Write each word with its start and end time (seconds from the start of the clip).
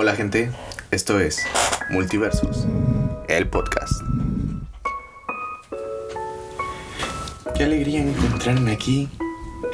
Hola 0.00 0.14
gente, 0.14 0.52
esto 0.92 1.18
es 1.18 1.44
Multiversos, 1.90 2.68
el 3.26 3.48
podcast. 3.48 3.94
Qué 7.56 7.64
alegría 7.64 8.02
encontrarme 8.02 8.70
aquí, 8.70 9.08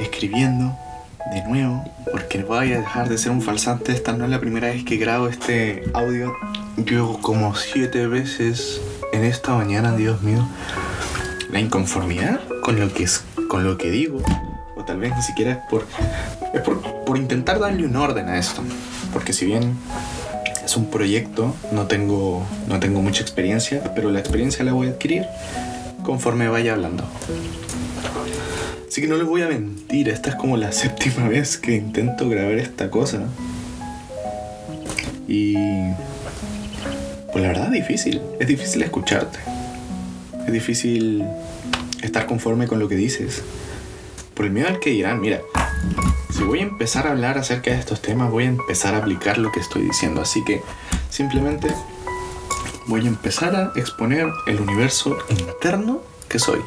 escribiendo 0.00 0.74
de 1.30 1.42
nuevo, 1.46 1.84
porque 2.10 2.42
voy 2.42 2.72
a 2.72 2.78
dejar 2.78 3.10
de 3.10 3.18
ser 3.18 3.32
un 3.32 3.42
falsante. 3.42 3.92
Esta 3.92 4.14
no 4.14 4.24
es 4.24 4.30
la 4.30 4.40
primera 4.40 4.68
vez 4.68 4.82
que 4.82 4.96
grabo 4.96 5.28
este 5.28 5.84
audio. 5.92 6.34
Yo 6.78 7.18
como 7.20 7.54
siete 7.54 8.06
veces 8.06 8.80
en 9.12 9.24
esta 9.24 9.54
mañana, 9.54 9.94
Dios 9.94 10.22
mío, 10.22 10.48
la 11.50 11.60
inconformidad 11.60 12.40
con 12.62 12.80
lo 12.80 12.90
que, 12.94 13.02
es, 13.02 13.26
con 13.50 13.62
lo 13.62 13.76
que 13.76 13.90
digo, 13.90 14.22
o 14.74 14.84
tal 14.86 15.00
vez 15.00 15.14
ni 15.14 15.22
siquiera 15.22 15.52
es 15.52 15.58
por, 15.68 15.86
es 16.54 16.62
por, 16.62 17.04
por 17.04 17.18
intentar 17.18 17.58
darle 17.58 17.84
un 17.84 17.96
orden 17.96 18.30
a 18.30 18.38
esto. 18.38 18.62
Porque 19.12 19.32
si 19.32 19.46
bien 19.46 19.76
un 20.76 20.86
proyecto, 20.90 21.54
no 21.72 21.86
tengo, 21.86 22.46
no 22.68 22.80
tengo 22.80 23.02
mucha 23.02 23.22
experiencia, 23.22 23.92
pero 23.94 24.10
la 24.10 24.20
experiencia 24.20 24.64
la 24.64 24.72
voy 24.72 24.88
a 24.88 24.90
adquirir 24.90 25.26
conforme 26.04 26.48
vaya 26.48 26.74
hablando. 26.74 27.04
Así 28.88 29.00
que 29.00 29.08
no 29.08 29.16
les 29.16 29.26
voy 29.26 29.42
a 29.42 29.48
mentir, 29.48 30.08
esta 30.08 30.30
es 30.30 30.36
como 30.36 30.56
la 30.56 30.70
séptima 30.72 31.28
vez 31.28 31.58
que 31.58 31.74
intento 31.74 32.28
grabar 32.28 32.54
esta 32.58 32.90
cosa. 32.90 33.22
Y... 35.26 35.54
Pues 37.32 37.42
la 37.42 37.48
verdad 37.48 37.66
es 37.66 37.72
difícil, 37.72 38.22
es 38.38 38.46
difícil 38.46 38.82
escucharte. 38.82 39.40
Es 40.46 40.52
difícil 40.52 41.24
estar 42.00 42.26
conforme 42.26 42.68
con 42.68 42.78
lo 42.78 42.88
que 42.88 42.94
dices. 42.94 43.42
Por 44.34 44.46
el 44.46 44.52
miedo 44.52 44.68
al 44.68 44.78
que 44.78 44.90
dirán, 44.90 45.20
mira, 45.20 45.40
si 46.34 46.42
voy 46.42 46.58
a 46.58 46.62
empezar 46.62 47.06
a 47.06 47.12
hablar 47.12 47.38
acerca 47.38 47.70
de 47.70 47.78
estos 47.78 48.02
temas, 48.02 48.28
voy 48.28 48.44
a 48.44 48.48
empezar 48.48 48.94
a 48.94 48.98
aplicar 48.98 49.38
lo 49.38 49.52
que 49.52 49.60
estoy 49.60 49.82
diciendo. 49.82 50.20
Así 50.20 50.42
que 50.44 50.62
simplemente 51.08 51.68
voy 52.86 53.04
a 53.04 53.08
empezar 53.08 53.54
a 53.54 53.72
exponer 53.76 54.28
el 54.48 54.60
universo 54.60 55.16
interno 55.28 56.02
que 56.28 56.40
soy. 56.40 56.58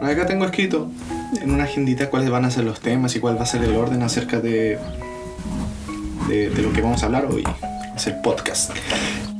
Acá 0.00 0.26
tengo 0.26 0.44
escrito 0.44 0.88
en 1.42 1.50
una 1.50 1.64
agendita 1.64 2.08
cuáles 2.08 2.30
van 2.30 2.44
a 2.44 2.52
ser 2.52 2.64
los 2.64 2.78
temas 2.78 3.16
y 3.16 3.20
cuál 3.20 3.36
va 3.36 3.42
a 3.42 3.46
ser 3.46 3.64
el 3.64 3.74
orden 3.74 4.02
acerca 4.02 4.38
de, 4.38 4.78
de, 6.28 6.50
de 6.50 6.62
lo 6.62 6.72
que 6.72 6.80
vamos 6.80 7.02
a 7.02 7.06
hablar 7.06 7.26
hoy. 7.26 7.42
Es 7.96 8.06
el 8.06 8.20
podcast. 8.20 8.70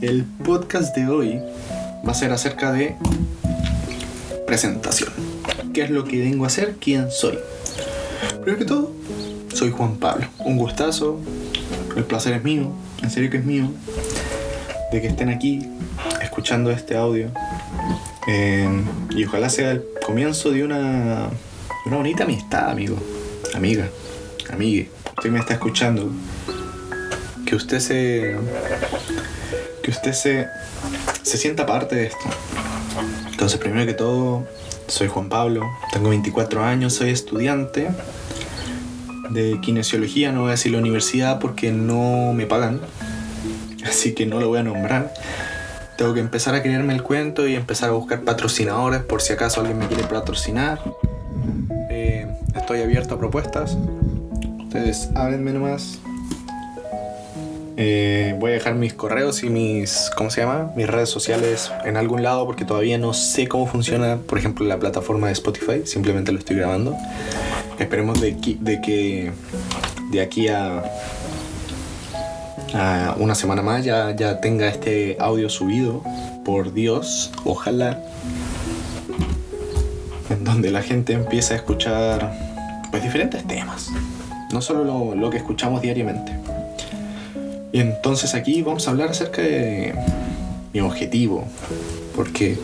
El 0.01 0.25
podcast 0.45 0.97
de 0.97 1.09
hoy 1.09 1.41
va 2.07 2.11
a 2.11 2.15
ser 2.15 2.33
acerca 2.33 2.73
de 2.73 2.97
presentación. 4.49 5.13
¿Qué 5.73 5.83
es 5.83 5.91
lo 5.91 6.03
que 6.03 6.19
vengo 6.19 6.43
a 6.43 6.49
hacer? 6.49 6.75
¿Quién 6.81 7.09
soy? 7.13 7.39
Primero 8.49 8.65
que 8.65 8.75
todo, 8.75 8.93
soy 9.53 9.71
Juan 9.71 9.97
Pablo. 9.97 10.27
Un 10.39 10.57
gustazo. 10.57 11.21
El 11.95 12.05
placer 12.05 12.33
es 12.33 12.43
mío. 12.43 12.73
En 13.03 13.11
serio 13.11 13.29
que 13.29 13.37
es 13.37 13.45
mío. 13.45 13.71
De 14.91 15.03
que 15.03 15.09
estén 15.09 15.29
aquí 15.29 15.69
escuchando 16.23 16.71
este 16.71 16.97
audio. 16.97 17.31
Eh, 18.27 18.67
y 19.11 19.25
ojalá 19.27 19.51
sea 19.51 19.73
el 19.73 19.85
comienzo 20.03 20.51
de 20.51 20.65
una, 20.65 21.29
una 21.85 21.97
bonita 21.99 22.25
amistad, 22.25 22.71
amigo. 22.71 22.97
Amiga. 23.53 23.91
Amigue. 24.51 24.89
Usted 25.19 25.29
me 25.29 25.41
está 25.41 25.53
escuchando. 25.53 26.11
Que 27.45 27.55
usted 27.55 27.81
se. 27.81 28.35
Que 29.83 29.91
usted 29.91 30.15
se. 30.15 30.47
Se 31.21 31.37
sienta 31.37 31.67
parte 31.67 31.97
de 31.97 32.07
esto. 32.07 32.25
Entonces, 33.31 33.61
primero 33.61 33.85
que 33.85 33.93
todo, 33.93 34.47
soy 34.87 35.09
Juan 35.09 35.29
Pablo, 35.29 35.67
tengo 35.93 36.09
24 36.09 36.65
años, 36.65 36.95
soy 36.95 37.11
estudiante 37.11 37.89
de 39.31 39.59
kinesiología, 39.61 40.33
no 40.33 40.41
voy 40.41 40.49
a 40.49 40.51
decir 40.53 40.73
la 40.73 40.79
universidad 40.79 41.39
porque 41.39 41.73
no 41.73 42.33
me 42.33 42.47
pagan, 42.47 42.81
así 43.87 44.15
que 44.15 44.27
no 44.27 44.41
lo 44.41 44.49
voy 44.49 44.59
a 44.59 44.63
nombrar. 44.63 45.13
Tengo 45.97 46.15
que 46.15 46.21
empezar 46.21 46.55
a 46.55 46.63
creerme 46.63 46.95
el 46.95 47.03
cuento 47.03 47.49
y 47.49 47.57
empezar 47.57 47.91
a 47.91 47.93
buscar 47.93 48.23
patrocinadores 48.23 49.03
por 49.03 49.21
si 49.21 49.33
acaso 49.33 49.61
alguien 49.61 49.79
me 49.79 49.89
quiere 49.89 50.05
patrocinar. 50.05 50.81
Eh, 51.91 52.27
estoy 52.55 52.83
abierto 52.83 53.17
a 53.17 53.19
propuestas. 53.19 53.77
Ustedes 54.61 55.11
háblenme 55.17 55.53
nomás. 55.53 55.99
Eh, 57.81 58.35
voy 58.41 58.51
a 58.51 58.55
dejar 58.55 58.75
mis 58.75 58.93
correos 58.93 59.45
y 59.45 59.51
mis, 59.51 60.11
¿cómo 60.17 60.31
se 60.31 60.41
llama? 60.41 60.73
Mis 60.75 60.89
redes 60.89 61.11
sociales 61.11 61.71
en 61.85 61.97
algún 61.97 62.25
lado 62.25 62.45
porque 62.45 62.65
todavía 62.65 62.99
no 62.99 63.15
sé 63.15 63.47
cómo 63.47 63.69
funciona, 63.69 64.17
por 64.17 64.37
ejemplo, 64.37 64.67
la 64.67 64.79
plataforma 64.79 65.29
de 65.29 65.35
Spotify. 65.35 65.83
Simplemente 65.85 66.33
lo 66.33 66.41
estoy 66.41 66.57
grabando. 66.57 66.97
Esperemos 67.79 68.21
de, 68.21 68.37
que 68.37 69.33
de 70.11 70.21
aquí 70.21 70.49
a, 70.49 70.83
a 72.75 73.17
una 73.19 73.35
semana 73.35 73.63
más 73.63 73.85
ya, 73.85 74.15
ya 74.17 74.41
tenga 74.41 74.69
este 74.69 75.17
audio 75.21 75.49
subido. 75.49 76.03
Por 76.45 76.73
Dios, 76.73 77.31
ojalá. 77.45 78.03
En 80.31 80.45
donde 80.45 80.71
la 80.71 80.83
gente 80.83 81.13
empiece 81.13 81.55
a 81.55 81.57
escuchar 81.59 82.33
pues 82.91 83.03
diferentes 83.03 83.47
temas. 83.47 83.91
No 84.53 84.61
solo 84.61 84.85
lo, 84.85 85.15
lo 85.15 85.31
que 85.31 85.37
escuchamos 85.37 85.83
diariamente. 85.83 86.33
Y 87.73 87.81
entonces 87.81 88.35
aquí 88.35 88.63
vamos 88.63 88.89
a 88.89 88.91
hablar 88.91 89.11
acerca 89.11 89.43
de 89.43 89.95
mi 90.73 90.81
objetivo. 90.81 91.45
Porque 92.17 92.59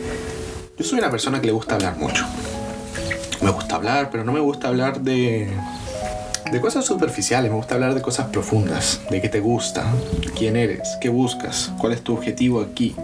yo 0.79 0.85
soy 0.85 0.99
una 0.99 1.11
persona 1.11 1.41
que 1.41 1.47
le 1.47 1.53
gusta 1.53 1.77
hablar 1.77 1.97
mucho. 1.99 2.25
Me 3.45 3.51
gusta 3.51 3.75
hablar, 3.77 4.09
pero 4.11 4.25
no 4.25 4.33
me 4.33 4.41
gusta 4.41 4.69
hablar 4.69 5.03
de, 5.03 5.51
de 6.51 6.61
cosas 6.63 6.87
superficiales. 6.87 7.51
Me 7.51 7.57
gusta 7.59 7.75
hablar 7.75 7.95
de 7.95 8.01
cosas 8.01 8.29
profundas. 8.29 9.03
De 9.11 9.21
qué 9.21 9.29
te 9.29 9.41
gusta, 9.41 9.85
quién 10.35 10.57
eres, 10.57 10.97
qué 10.99 11.11
buscas, 11.11 11.71
cuál 11.79 11.93
es 11.93 12.01
tu 12.01 12.15
objetivo 12.15 12.63
aquí. 12.63 12.97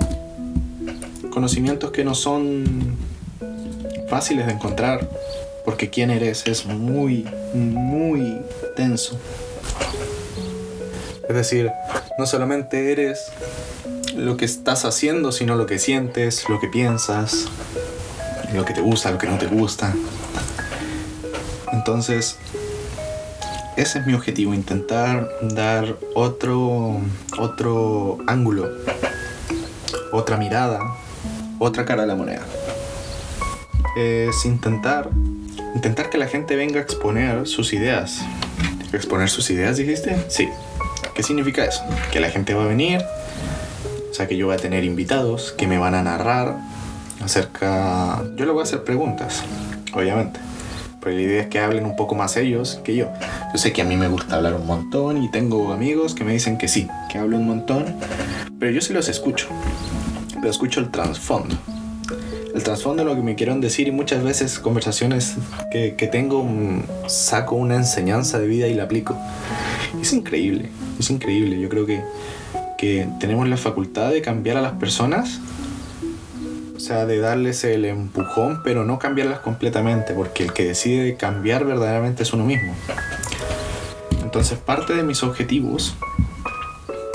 Conocimientos 1.30 1.90
que 1.90 2.04
no 2.04 2.14
son 2.14 2.96
fáciles 4.08 4.46
de 4.46 4.52
encontrar. 4.52 5.06
Porque 5.62 5.90
quién 5.90 6.10
eres 6.10 6.46
es 6.46 6.64
muy, 6.64 7.28
muy 7.52 8.40
tenso. 8.76 9.20
Es 11.28 11.36
decir, 11.36 11.70
no 12.18 12.24
solamente 12.24 12.92
eres 12.92 13.30
lo 14.16 14.38
que 14.38 14.46
estás 14.46 14.86
haciendo, 14.86 15.32
sino 15.32 15.54
lo 15.56 15.66
que 15.66 15.78
sientes, 15.78 16.48
lo 16.48 16.58
que 16.58 16.68
piensas, 16.68 17.44
lo 18.54 18.64
que 18.64 18.72
te 18.72 18.80
gusta, 18.80 19.10
lo 19.10 19.18
que 19.18 19.26
no 19.26 19.36
te 19.36 19.46
gusta. 19.46 19.94
Entonces, 21.80 22.36
ese 23.78 24.00
es 24.00 24.06
mi 24.06 24.12
objetivo, 24.12 24.52
intentar 24.52 25.30
dar 25.40 25.96
otro, 26.14 27.00
otro 27.38 28.18
ángulo, 28.26 28.68
otra 30.12 30.36
mirada, 30.36 30.78
otra 31.58 31.86
cara 31.86 32.02
a 32.02 32.06
la 32.06 32.16
moneda. 32.16 32.44
Es 33.96 34.44
intentar, 34.44 35.08
intentar 35.74 36.10
que 36.10 36.18
la 36.18 36.26
gente 36.26 36.54
venga 36.54 36.80
a 36.80 36.82
exponer 36.82 37.48
sus 37.48 37.72
ideas. 37.72 38.20
¿Exponer 38.92 39.30
sus 39.30 39.48
ideas, 39.48 39.78
dijiste? 39.78 40.22
Sí. 40.28 40.50
¿Qué 41.14 41.22
significa 41.22 41.64
eso? 41.64 41.82
Que 42.12 42.20
la 42.20 42.28
gente 42.28 42.52
va 42.52 42.64
a 42.64 42.66
venir, 42.66 43.02
o 44.10 44.12
sea 44.12 44.28
que 44.28 44.36
yo 44.36 44.48
voy 44.48 44.54
a 44.54 44.58
tener 44.58 44.84
invitados 44.84 45.54
que 45.56 45.66
me 45.66 45.78
van 45.78 45.94
a 45.94 46.02
narrar 46.02 46.58
acerca... 47.24 48.22
Yo 48.36 48.44
le 48.44 48.52
voy 48.52 48.60
a 48.60 48.64
hacer 48.64 48.84
preguntas, 48.84 49.44
obviamente. 49.94 50.40
Pero 51.02 51.16
la 51.16 51.22
idea 51.22 51.42
es 51.42 51.48
que 51.48 51.58
hablen 51.58 51.86
un 51.86 51.96
poco 51.96 52.14
más 52.14 52.36
ellos 52.36 52.80
que 52.84 52.94
yo. 52.94 53.08
Yo 53.52 53.58
sé 53.58 53.72
que 53.72 53.82
a 53.82 53.84
mí 53.84 53.96
me 53.96 54.08
gusta 54.08 54.36
hablar 54.36 54.54
un 54.54 54.66
montón 54.66 55.22
y 55.22 55.30
tengo 55.30 55.72
amigos 55.72 56.14
que 56.14 56.24
me 56.24 56.32
dicen 56.32 56.58
que 56.58 56.68
sí, 56.68 56.88
que 57.10 57.18
hablo 57.18 57.36
un 57.36 57.46
montón, 57.46 57.96
pero 58.58 58.70
yo 58.72 58.80
sí 58.80 58.92
los 58.92 59.08
escucho. 59.08 59.48
Pero 60.34 60.50
escucho 60.50 60.80
el 60.80 60.90
trasfondo. 60.90 61.56
El 62.54 62.62
trasfondo 62.62 63.04
de 63.04 63.08
lo 63.08 63.14
que 63.14 63.22
me 63.22 63.34
quieren 63.36 63.60
decir 63.60 63.88
y 63.88 63.92
muchas 63.92 64.22
veces 64.24 64.58
conversaciones 64.58 65.36
que, 65.70 65.94
que 65.94 66.08
tengo 66.08 66.46
saco 67.06 67.54
una 67.54 67.76
enseñanza 67.76 68.38
de 68.38 68.46
vida 68.46 68.66
y 68.66 68.74
la 68.74 68.84
aplico. 68.84 69.16
Es 70.00 70.12
increíble, 70.12 70.68
es 70.98 71.10
increíble. 71.10 71.60
Yo 71.60 71.68
creo 71.68 71.86
que, 71.86 72.02
que 72.76 73.08
tenemos 73.20 73.48
la 73.48 73.56
facultad 73.56 74.10
de 74.10 74.20
cambiar 74.20 74.56
a 74.56 74.62
las 74.62 74.72
personas, 74.72 75.40
de 76.90 77.18
darles 77.18 77.64
el 77.64 77.84
empujón, 77.84 78.62
pero 78.62 78.84
no 78.84 78.98
cambiarlas 78.98 79.40
completamente, 79.40 80.12
porque 80.12 80.44
el 80.44 80.52
que 80.52 80.64
decide 80.64 81.16
cambiar 81.16 81.64
verdaderamente 81.64 82.22
es 82.22 82.32
uno 82.32 82.44
mismo. 82.44 82.74
Entonces, 84.22 84.58
parte 84.58 84.94
de 84.94 85.02
mis 85.02 85.22
objetivos 85.22 85.94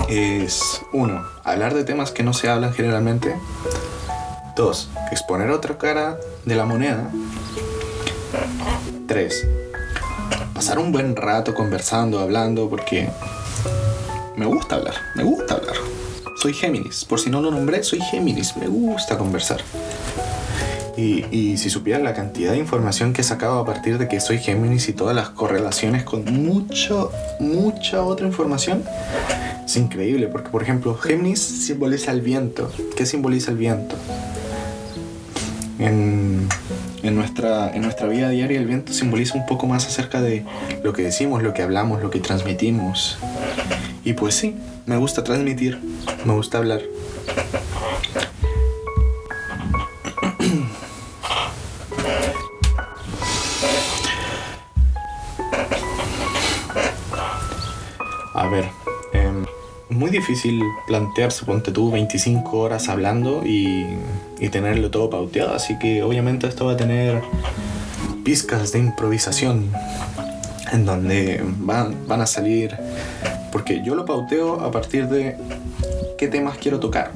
es, 0.10 0.81
uno, 0.94 1.25
hablar 1.44 1.74
de 1.74 1.83
temas 1.83 2.12
que 2.12 2.24
no 2.24 2.33
se 2.33 2.50
hablan 2.50 2.74
generalmente. 2.74 3.36
Dos, 4.56 4.89
exponer 5.12 5.50
otra 5.51 5.77
cara 5.77 6.18
de 6.45 6.56
la 6.56 6.66
moneda. 6.66 7.12
Tres, 9.07 9.48
pasar 10.54 10.80
un 10.80 10.92
buen 10.92 11.16
rato 11.16 11.54
conversando, 11.54 12.19
hablando, 12.19 12.69
porque 12.69 13.10
me 14.36 14.45
gusta 14.45 14.75
hablar, 14.75 14.95
me 15.16 15.24
gusta 15.24 15.56
hablar. 15.56 15.75
Soy 16.46 16.54
Géminis, 16.54 17.06
por 17.06 17.20
si 17.20 17.32
no 17.32 17.42
lo 17.42 17.50
nombré, 17.50 17.84
soy 17.84 18.00
Géminis, 18.00 18.56
me 18.56 18.68
gusta 18.68 19.18
conversar. 19.18 19.62
Y, 20.96 21.58
si 21.58 21.72
supieras 21.72 22.04
la 22.04 22.14
cantidad 22.14 22.52
de 22.52 22.60
información 22.60 23.14
que 23.14 23.22
he 23.22 23.24
sacado 23.24 23.58
a 23.58 23.66
partir 23.66 23.98
de 23.98 24.08
que 24.08 24.20
soy 24.20 24.38
Géminis 24.38 24.88
y 24.88 24.94
todas 24.94 25.16
las 25.16 25.30
correlaciones 25.30 26.04
con 26.04 26.24
mucho, 26.24 27.12
mucha 27.40 28.04
otra 28.04 28.28
información, 28.28 28.84
es 29.66 29.76
increíble. 29.76 30.28
Porque, 30.28 30.52
por 30.52 30.62
ejemplo, 30.62 30.94
Géminis 30.94 31.40
simboliza 31.40 32.12
el 32.12 32.22
viento. 32.22 32.72
¿Qué 32.96 33.08
simboliza 33.08 33.50
el 33.50 33.58
viento? 33.58 33.96
En, 35.80 36.48
en, 37.02 37.16
nuestra, 37.16 37.76
en 37.76 37.82
nuestra 37.82 38.08
vida 38.08 38.30
diaria 38.30 38.60
el 38.60 38.68
viento 38.68 38.94
simboliza 38.94 39.36
un 39.36 39.48
poco 39.48 39.66
más 39.66 39.88
acerca 39.88 40.22
de 40.22 40.46
lo 40.84 40.94
que 40.94 41.02
decimos, 41.02 41.42
lo 41.42 41.56
que 41.56 41.64
hablamos, 41.64 42.04
lo 42.04 42.12
que 42.12 42.20
transmitimos. 42.20 43.18
Y 44.06 44.13
pues 44.13 44.36
sí, 44.36 44.56
me 44.86 44.98
gusta 44.98 45.24
transmitir, 45.24 45.81
me 46.25 46.34
gusta 46.34 46.60
hablar. 46.60 46.81
A 58.36 58.48
ver, 58.48 58.66
em, 59.13 59.44
muy 59.90 60.12
difícil 60.12 60.62
plantearse, 60.86 61.44
ponte 61.46 61.72
tú, 61.72 61.90
25 61.90 62.60
horas 62.60 62.90
hablando 62.90 63.42
y, 63.44 63.88
tenerlo 64.51 64.92
todo 64.92 65.10
pauteado, 65.10 65.56
así 65.56 65.80
que 65.80 66.04
obviamente 66.04 66.46
esto 66.46 66.68
va 66.68 66.74
a 66.74 66.78
tener 66.78 67.24
pizcas 68.24 68.72
de 68.72 68.78
improvisación 68.80 69.72
en 70.72 70.86
donde 70.86 71.44
van, 71.58 72.08
van 72.08 72.22
a 72.22 72.28
salir, 72.28 72.78
porque 73.56 73.81
yo 73.81 73.96
lo 73.96 74.04
pauteo 74.04 74.60
a 74.60 74.69
partir 74.69 75.07
de 75.07 75.38
qué 76.18 76.28
temas 76.28 76.57
quiero 76.57 76.81
tocar. 76.81 77.13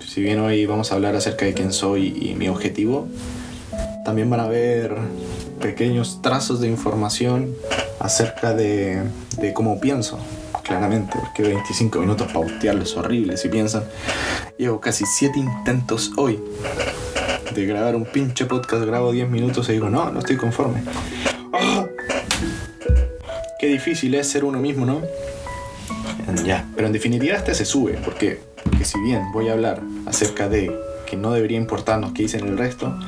Si 0.00 0.22
bien 0.22 0.40
hoy 0.40 0.64
vamos 0.64 0.90
a 0.90 0.94
hablar 0.94 1.14
acerca 1.14 1.44
de 1.44 1.52
quién 1.52 1.74
soy 1.74 2.06
y 2.18 2.34
mi 2.34 2.48
objetivo, 2.48 3.06
también 4.02 4.30
van 4.30 4.40
a 4.40 4.44
haber 4.44 4.96
pequeños 5.60 6.22
trazos 6.22 6.62
de 6.62 6.68
información 6.68 7.54
acerca 8.00 8.54
de, 8.54 9.02
de 9.36 9.52
cómo 9.52 9.78
pienso, 9.78 10.18
claramente, 10.62 11.18
porque 11.20 11.42
25 11.42 11.98
minutos 11.98 12.32
pautearlo 12.32 12.84
es 12.84 12.96
horrible. 12.96 13.36
Si 13.36 13.50
piensan, 13.50 13.84
llevo 14.56 14.80
casi 14.80 15.04
7 15.04 15.38
intentos 15.38 16.12
hoy 16.16 16.42
de 17.54 17.66
grabar 17.66 17.94
un 17.94 18.06
pinche 18.06 18.46
podcast, 18.46 18.84
grabo 18.84 19.12
10 19.12 19.28
minutos 19.28 19.68
y 19.68 19.72
digo, 19.72 19.90
no, 19.90 20.10
no 20.10 20.20
estoy 20.20 20.38
conforme. 20.38 20.82
¡Ah! 21.52 21.84
Qué 23.58 23.66
difícil 23.66 24.14
es 24.14 24.28
ser 24.28 24.44
uno 24.44 24.60
mismo, 24.60 24.86
¿no? 24.86 25.02
Ya, 26.44 26.66
pero 26.74 26.88
en 26.88 26.92
definitiva 26.92 27.36
este 27.36 27.54
se 27.54 27.64
sube, 27.64 27.98
porque, 28.04 28.40
porque 28.64 28.84
si 28.84 29.00
bien 29.00 29.30
voy 29.32 29.48
a 29.48 29.52
hablar 29.52 29.80
acerca 30.06 30.48
de 30.48 30.74
que 31.06 31.16
no 31.16 31.32
debería 31.32 31.56
importarnos 31.56 32.12
qué 32.12 32.22
dicen 32.22 32.46
el 32.46 32.58
resto, 32.58 32.98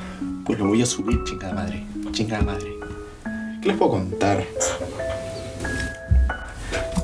pues 0.45 0.59
lo 0.59 0.67
voy 0.67 0.83
a 0.83 0.87
subir, 0.87 1.23
chingada 1.25 1.53
madre, 1.53 1.85
chingada 2.13 2.43
madre. 2.43 2.69
¿Qué 3.61 3.69
les 3.69 3.77
puedo 3.77 3.93
contar? 3.93 4.45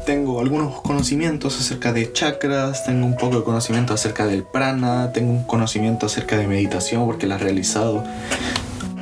Tengo 0.07 0.41
algunos 0.41 0.81
conocimientos 0.83 1.59
acerca 1.59 1.93
de 1.93 2.13
chakras, 2.13 2.85
tengo 2.85 3.07
un 3.07 3.17
poco 3.17 3.39
de 3.39 3.45
conocimiento 3.45 3.95
acerca 3.95 4.27
del 4.27 4.45
prana, 4.45 5.13
tengo 5.13 5.33
un 5.33 5.45
conocimiento 5.45 6.07
acerca 6.07 6.37
de 6.37 6.47
meditación 6.47 7.07
porque 7.07 7.27
la 7.27 7.37
he 7.37 7.39
realizado. 7.39 8.05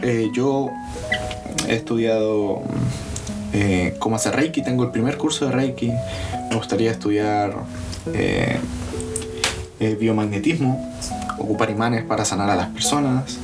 Eh, 0.02 0.30
yo 0.32 0.70
he 1.68 1.74
estudiado 1.74 2.62
eh, 3.52 3.96
cómo 3.98 4.16
hacer 4.16 4.34
Reiki, 4.34 4.62
tengo 4.62 4.84
el 4.84 4.90
primer 4.90 5.18
curso 5.18 5.46
de 5.46 5.52
Reiki, 5.52 5.92
me 6.52 6.58
gustaría 6.58 6.90
estudiar 6.90 7.54
eh, 8.12 8.58
eh, 9.80 9.96
biomagnetismo, 9.98 10.92
ocupar 11.38 11.70
imanes 11.70 12.04
para 12.04 12.26
sanar 12.26 12.50
a 12.50 12.56
las 12.56 12.68
personas. 12.68 13.38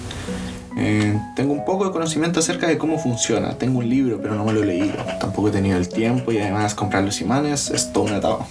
Eh, 0.77 1.19
tengo 1.35 1.55
un 1.55 1.65
poco 1.65 1.87
de 1.87 1.91
conocimiento 1.91 2.41
acerca 2.41 2.69
de 2.69 2.77
cómo 2.77 2.99
funciona. 2.99 3.57
Tengo 3.57 3.79
un 3.79 3.89
libro, 3.89 4.21
pero 4.21 4.35
no 4.35 4.45
me 4.45 4.53
lo 4.53 4.63
he 4.63 4.67
leído. 4.67 4.95
Tampoco 5.19 5.49
he 5.49 5.51
tenido 5.51 5.79
el 5.79 5.89
tiempo 5.89 6.33
y 6.33 6.39
además 6.39 6.75
comprar 6.75 7.03
los 7.03 7.21
imanes 7.23 7.71
es 7.71 7.93
todo 7.93 8.05
un 8.05 8.13
atado. 8.13 8.47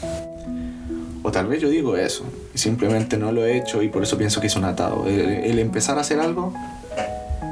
O 1.21 1.31
tal 1.31 1.45
vez 1.45 1.62
yo 1.62 1.69
digo 1.69 1.98
eso 1.98 2.24
y 2.56 2.57
simplemente 2.57 3.18
no 3.18 3.31
lo 3.31 3.45
he 3.45 3.57
hecho 3.57 3.83
y 3.83 3.89
por 3.89 4.01
eso 4.01 4.18
pienso 4.18 4.42
que 4.42 4.48
es 4.48 4.56
un 4.56 4.65
atado. 4.65 5.06
El, 5.07 5.19
el 5.19 5.59
empezar 5.59 6.00
a 6.00 6.01
hacer 6.01 6.19
algo 6.19 6.51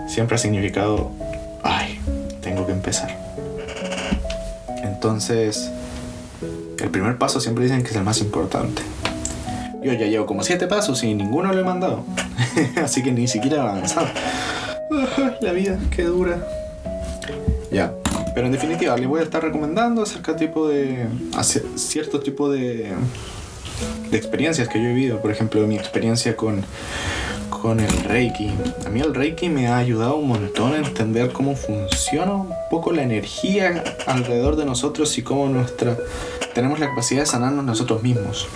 siempre 0.07 0.35
ha 0.35 0.39
significado, 0.39 1.11
ay, 1.61 1.99
tengo 2.41 2.65
que 2.65 2.71
empezar. 2.71 3.15
Entonces, 4.83 5.71
el 6.85 6.91
primer 6.91 7.17
paso 7.17 7.39
siempre 7.39 7.63
dicen 7.63 7.81
que 7.81 7.89
es 7.89 7.95
el 7.95 8.03
más 8.03 8.21
importante. 8.21 8.83
Yo 9.83 9.91
ya 9.93 10.05
llevo 10.05 10.25
como 10.25 10.43
siete 10.43 10.67
pasos 10.67 11.03
y 11.03 11.15
ninguno 11.15 11.51
lo 11.51 11.59
he 11.59 11.63
mandado. 11.63 12.03
Así 12.83 13.01
que 13.01 13.11
ni 13.11 13.27
siquiera 13.27 13.57
he 13.57 13.59
avanzado. 13.59 14.07
La 15.41 15.51
vida, 15.51 15.79
qué 15.89 16.03
dura. 16.03 16.47
Ya. 17.71 17.91
Pero 18.35 18.47
en 18.47 18.53
definitiva, 18.53 18.95
les 18.97 19.07
voy 19.07 19.21
a 19.21 19.23
estar 19.23 19.41
recomendando 19.41 20.03
acerca 20.03 20.35
tipo 20.35 20.67
de. 20.67 21.07
cierto 21.75 22.19
tipo 22.19 22.51
de. 22.51 22.93
experiencias 24.11 24.67
que 24.67 24.79
yo 24.79 24.85
he 24.85 24.93
vivido. 24.93 25.19
Por 25.21 25.31
ejemplo, 25.31 25.65
mi 25.65 25.77
experiencia 25.77 26.35
con. 26.35 26.63
con 27.49 27.79
el 27.79 27.91
Reiki. 28.03 28.51
A 28.85 28.89
mí 28.89 29.01
el 29.01 29.15
Reiki 29.15 29.49
me 29.49 29.67
ha 29.67 29.77
ayudado 29.77 30.17
un 30.17 30.27
montón 30.27 30.73
a 30.73 30.77
entender 30.77 31.31
cómo 31.31 31.55
funciona 31.55 32.33
un 32.33 32.53
poco 32.69 32.91
la 32.91 33.01
energía 33.01 33.83
alrededor 34.05 34.55
de 34.55 34.65
nosotros 34.65 35.17
y 35.17 35.23
cómo 35.23 35.47
nuestra. 35.47 35.97
Tenemos 36.55 36.79
la 36.79 36.87
capacidad 36.87 37.19
de 37.19 37.25
sanarnos 37.27 37.65
nosotros 37.65 38.01
mismos. 38.01 38.47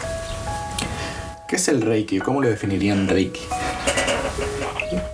¿Qué 1.48 1.58
es 1.58 1.68
el 1.68 1.82
Reiki? 1.82 2.20
¿Cómo 2.20 2.42
lo 2.42 2.48
definirían 2.48 3.08
Reiki? 3.08 3.42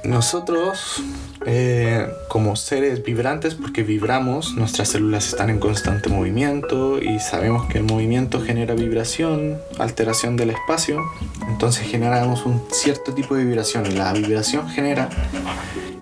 Nosotros, 0.04 1.02
eh, 1.48 2.08
como 2.28 2.56
seres 2.56 3.04
vibrantes, 3.04 3.56
porque 3.56 3.82
vibramos, 3.82 4.54
nuestras 4.54 4.90
células 4.90 5.28
están 5.28 5.50
en 5.50 5.60
constante 5.60 6.10
movimiento 6.10 7.02
y 7.02 7.20
sabemos 7.20 7.66
que 7.66 7.80
el 7.80 7.86
movimiento 7.86 8.40
genera 8.42 8.76
vibración, 8.76 9.58
alteración 9.80 10.38
del 10.38 10.52
espacio, 10.52 11.02
entonces 11.48 11.88
generamos 11.88 12.46
un 12.46 12.62
cierto 12.72 13.14
tipo 13.14 13.36
de 13.36 13.46
vibración 13.46 13.98
la 13.98 14.14
vibración 14.14 14.70
genera 14.70 15.10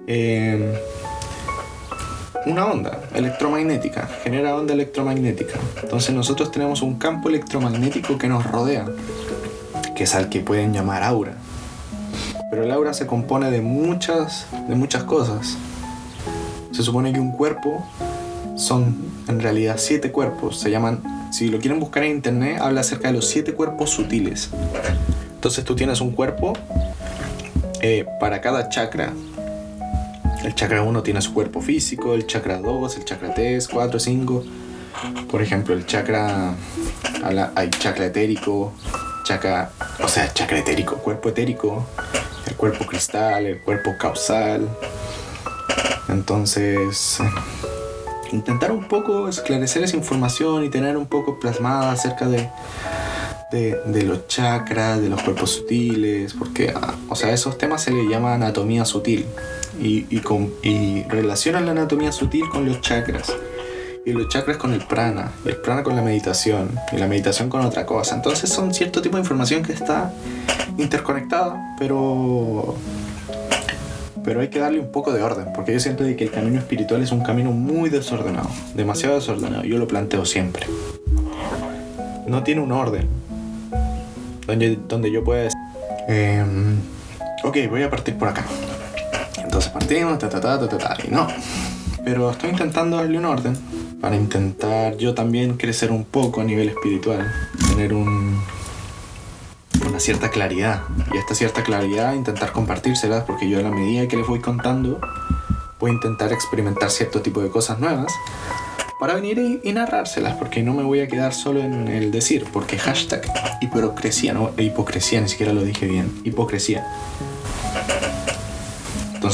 eh, 0.06 0.77
una 2.45 2.66
onda 2.66 3.00
electromagnética, 3.13 4.07
genera 4.24 4.56
onda 4.56 4.74
electromagnética. 4.74 5.60
Entonces 5.81 6.13
nosotros 6.13 6.51
tenemos 6.51 6.81
un 6.81 6.95
campo 6.95 7.30
electromagnético 7.30 8.18
que 8.18 8.28
nos 8.28 8.45
rodea 8.50 8.86
que 9.95 10.04
es 10.04 10.16
al 10.16 10.30
que 10.30 10.40
pueden 10.40 10.74
llamar 10.74 11.04
aura. 11.04 11.34
Pero 12.50 12.63
el 12.63 12.72
aura 12.72 12.94
se 12.94 13.07
compone 13.07 13.51
de 13.51 13.62
muchas, 13.62 14.48
de 14.68 14.75
muchas 14.75 15.04
cosas. 15.04 15.57
Se 16.72 16.84
supone 16.84 17.13
que 17.13 17.19
un 17.19 17.31
cuerpo 17.31 17.86
son 18.56 18.95
en 19.28 19.40
realidad 19.40 19.75
siete 19.78 20.12
cuerpos. 20.12 20.59
Se 20.59 20.71
llaman, 20.71 21.02
si 21.31 21.50
lo 21.50 21.59
quieren 21.59 21.80
buscar 21.80 22.04
en 22.04 22.12
internet, 22.12 22.59
habla 22.62 22.81
acerca 22.81 23.07
de 23.07 23.16
los 23.16 23.28
siete 23.28 23.54
cuerpos 23.54 23.92
sutiles. 23.92 24.50
Entonces 25.35 25.64
tú 25.66 25.76
tienes 25.76 26.02
un 26.02 26.12
cuerpo 26.12 26.54
eh, 27.81 28.06
para 28.19 28.42
cada 28.42 28.69
chakra. 28.69 29.14
El 30.44 30.56
chakra 30.56 30.83
1 30.83 31.04
tiene 31.04 31.21
su 31.21 31.33
cuerpo 31.33 31.62
físico, 31.62 32.14
el 32.14 32.28
chakra 32.28 32.57
2, 32.57 32.97
el 32.97 33.06
chakra 33.06 33.33
3, 33.33 33.66
4, 33.66 34.00
5. 34.00 34.44
Por 35.31 35.42
ejemplo, 35.42 35.73
el 35.73 35.85
chakra, 35.85 36.54
hay 37.56 37.69
chakra 37.69 38.07
etérico, 38.07 38.73
chakra, 39.23 39.71
o 40.04 40.07
sea, 40.07 40.33
chakra 40.33 40.59
etérico, 40.59 40.97
cuerpo 40.97 41.30
etérico, 41.30 41.85
el 42.45 42.56
cuerpo 42.56 42.85
cristal, 42.85 43.45
el 43.45 43.62
cuerpo 43.62 43.92
causal. 43.97 44.68
Entonces, 46.09 47.19
intentar 48.33 48.73
un 48.73 48.90
poco 48.90 49.30
esclarecer 49.30 49.83
esa 49.83 49.95
información 49.95 50.66
y 50.66 50.69
tener 50.69 50.97
un 50.97 51.07
poco 51.07 51.40
plasmada 51.40 51.94
acerca 51.94 52.28
de, 52.28 52.50
de, 53.50 53.78
de 53.85 54.04
los 54.04 54.28
chakras, 54.28 55.02
de 55.02 55.07
los 55.07 55.21
cuerpos 55.21 55.52
sutiles, 55.52 56.33
porque, 56.33 56.73
ah, 56.76 56.95
o 57.07 57.16
sea, 57.16 57.31
esos 57.31 57.57
temas 57.57 57.81
se 57.81 57.92
le 57.92 58.09
llama 58.09 58.33
anatomía 58.33 58.83
sutil 58.83 59.26
y, 59.81 60.06
y, 60.09 60.19
con, 60.19 60.51
y 60.61 61.03
relacionan 61.03 61.65
la 61.65 61.71
anatomía 61.71 62.11
sutil 62.11 62.47
con 62.49 62.65
los 62.65 62.81
chakras 62.81 63.33
y 64.06 64.11
los 64.11 64.27
chakras 64.27 64.57
con 64.57 64.73
el 64.73 64.81
prana, 64.81 65.31
y 65.45 65.49
el 65.49 65.56
prana 65.57 65.83
con 65.83 65.95
la 65.95 66.01
meditación, 66.01 66.77
y 66.92 66.97
la 66.97 67.07
meditación 67.07 67.49
con 67.49 67.61
otra 67.61 67.85
cosa. 67.85 68.15
Entonces 68.15 68.49
son 68.49 68.73
cierto 68.73 69.01
tipo 69.01 69.15
de 69.15 69.21
información 69.21 69.63
que 69.63 69.73
está 69.73 70.13
interconectada, 70.77 71.75
pero 71.80 72.75
pero 74.23 74.39
hay 74.39 74.47
que 74.47 74.59
darle 74.59 74.80
un 74.80 74.89
poco 74.89 75.11
de 75.11 75.21
orden, 75.21 75.47
porque 75.53 75.73
yo 75.73 75.80
siento 75.81 76.06
que 76.06 76.23
el 76.23 76.31
camino 76.31 76.57
espiritual 76.57 77.01
es 77.01 77.11
un 77.11 77.21
camino 77.21 77.51
muy 77.51 77.89
desordenado, 77.89 78.49
demasiado 78.73 79.15
desordenado, 79.15 79.63
yo 79.63 79.77
lo 79.77 79.85
planteo 79.85 80.25
siempre. 80.25 80.65
No 82.25 82.42
tiene 82.42 82.61
un 82.61 82.71
orden, 82.71 83.07
donde, 84.47 84.80
donde 84.87 85.11
yo 85.11 85.25
pueda 85.25 85.44
decir, 85.44 85.59
eh, 86.07 86.44
ok, 87.44 87.57
voy 87.69 87.83
a 87.83 87.89
partir 87.89 88.15
por 88.18 88.30
acá. 88.30 88.45
Entonces 89.54 89.72
partimos, 89.72 90.18
ta, 90.18 90.30
ta, 90.30 90.42
ta, 90.42 90.60
ta, 90.60 90.68
ta, 90.68 90.78
ta, 90.80 90.98
y 91.07 91.12
no. 91.12 91.28
Pero 92.04 92.31
estoy 92.31 92.50
intentando 92.50 92.98
darle 92.98 93.19
un 93.19 93.26
orden 93.26 93.56
para 94.02 94.16
intentar 94.16 94.98
yo 94.98 95.14
también 95.14 95.57
crecer 95.57 95.92
un 95.92 96.06
poco 96.06 96.42
a 96.42 96.44
nivel 96.44 96.69
espiritual, 96.69 97.31
tener 97.69 97.94
un, 97.94 98.42
una 99.88 100.00
cierta 100.00 100.31
claridad. 100.31 100.81
Y 101.14 101.19
esta 101.19 101.36
cierta 101.36 101.62
claridad 101.62 102.16
intentar 102.16 102.52
compartírselas 102.52 103.26
porque 103.26 103.48
yo 103.48 103.60
a 103.60 103.62
la 103.62 103.69
medida 103.69 104.07
que 104.07 104.18
les 104.18 104.26
voy 104.26 104.42
contando 104.42 105.00
voy 105.80 105.92
a 105.92 105.94
intentar 105.94 106.33
experimentar 106.33 106.90
cierto 106.90 107.22
tipo 107.22 107.40
de 107.40 107.50
cosas 107.50 107.78
nuevas 107.78 108.12
para 109.00 109.14
venir 109.14 109.38
y, 109.38 109.69
y 109.69 109.72
narrárselas 109.72 110.36
porque 110.36 110.64
no 110.64 110.74
me 110.74 110.81
voy 110.81 111.02
a 111.02 111.07
quedar 111.07 111.31
solo 111.31 111.60
en 111.60 111.90
el 111.90 112.10
decir 112.10 112.48
porque 112.52 112.80
hashtag 112.80 113.22
hipocresía, 113.62 114.33
no 114.33 114.50
hipocresía, 114.57 115.22
ni 115.22 115.30
siquiera 115.30 115.54
lo 115.54 115.62
dije 115.62 115.86
bien, 115.86 116.12
hipocresía. 116.24 116.88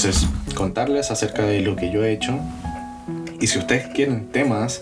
Entonces, 0.01 0.29
contarles 0.55 1.11
acerca 1.11 1.43
de 1.43 1.59
lo 1.59 1.75
que 1.75 1.91
yo 1.91 2.05
he 2.05 2.13
hecho 2.13 2.39
y 3.41 3.47
si 3.47 3.59
ustedes 3.59 3.87
quieren 3.87 4.31
temas 4.31 4.79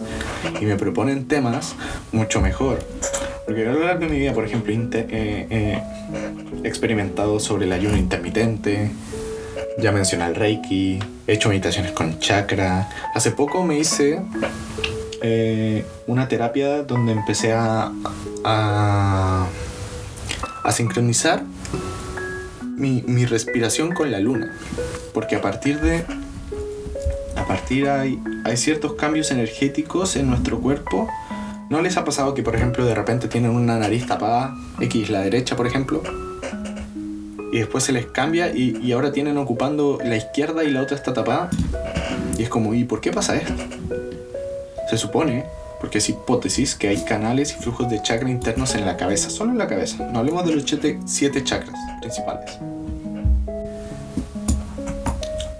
y 0.62 0.66
me 0.66 0.76
proponen 0.76 1.28
temas, 1.28 1.74
mucho 2.12 2.40
mejor. 2.40 2.86
Porque 3.48 3.68
a 3.68 3.72
lo 3.72 3.84
largo 3.84 4.02
de 4.02 4.10
mi 4.12 4.20
vida, 4.20 4.34
por 4.34 4.46
ejemplo, 4.46 4.72
eh, 4.72 5.48
eh, 5.50 5.82
he 6.64 6.68
experimentado 6.68 7.40
sobre 7.40 7.66
el 7.66 7.74
ayuno 7.74 7.98
intermitente, 7.98 8.92
ya 9.80 9.92
mencioné 9.92 10.28
el 10.28 10.36
Reiki, 10.36 11.00
he 11.26 11.34
hecho 11.34 11.50
meditaciones 11.50 11.94
con 11.94 12.20
chakra. 12.20 12.88
Hace 13.16 13.32
poco 13.32 13.64
me 13.64 13.80
hice 13.80 14.22
eh, 15.24 15.84
una 16.06 16.28
terapia 16.28 16.84
donde 16.84 17.14
empecé 17.14 17.54
a, 17.54 17.92
a, 18.44 19.48
a 20.64 20.72
sincronizar 20.72 21.42
mi, 22.78 23.26
respiración 23.26 23.94
con 23.94 24.12
la 24.12 24.20
luna. 24.20 24.54
Porque 25.14 25.36
a 25.36 25.42
partir 25.42 25.82
de 25.82 26.06
a 27.36 27.46
partir 27.46 27.88
hay, 27.88 28.20
hay 28.46 28.58
ciertos 28.58 28.94
cambios 28.94 29.32
energéticos 29.32 30.16
en 30.16 30.30
nuestro 30.30 30.60
cuerpo. 30.60 31.08
¿No 31.70 31.82
les 31.82 31.98
ha 31.98 32.06
pasado 32.06 32.34
que, 32.34 32.44
por 32.44 32.56
ejemplo, 32.56 32.86
de 32.86 32.96
repente 32.96 33.28
tienen 33.28 33.52
una 33.52 33.78
nariz 33.78 34.08
tapada, 34.08 34.56
X, 34.80 35.10
la 35.10 35.22
derecha, 35.22 35.56
por 35.56 35.68
ejemplo? 35.68 36.02
Y 37.52 37.60
después 37.60 37.84
se 37.84 37.92
les 37.92 38.06
cambia 38.06 38.56
y, 38.56 38.78
y 38.82 38.92
ahora 38.92 39.12
tienen 39.12 39.38
ocupando 39.38 40.00
la 40.04 40.16
izquierda 40.16 40.64
y 40.64 40.72
la 40.72 40.82
otra 40.82 40.96
está 40.96 41.14
tapada. 41.14 41.50
Y 42.38 42.44
es 42.44 42.50
como, 42.50 42.74
¿y 42.74 42.84
por 42.84 43.02
qué 43.02 43.12
pasa 43.12 43.36
esto? 43.36 43.54
Se 44.90 44.98
supone, 44.98 45.46
porque 45.82 45.98
es 45.98 46.10
hipótesis, 46.10 46.76
que 46.76 46.88
hay 46.88 47.04
canales 47.04 47.56
y 47.58 47.62
flujos 47.62 47.90
de 47.90 48.02
chakra 48.02 48.30
internos 48.30 48.76
en 48.76 48.86
la 48.86 48.96
cabeza, 48.96 49.30
solo 49.30 49.52
en 49.52 49.58
la 49.58 49.68
cabeza. 49.68 50.10
No 50.12 50.20
hablemos 50.20 50.46
de 50.46 50.56
los 50.56 50.66
siete 51.06 51.44
chakras 51.44 51.76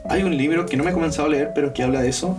Hay 0.10 0.24
un 0.24 0.38
libro 0.38 0.66
que 0.66 0.78
no 0.78 0.84
me 0.84 0.92
he 0.92 0.94
comenzado 0.94 1.28
a 1.28 1.32
leer, 1.32 1.52
pero 1.54 1.74
que 1.74 1.84
habla 1.84 2.02
de 2.02 2.10
eso, 2.10 2.38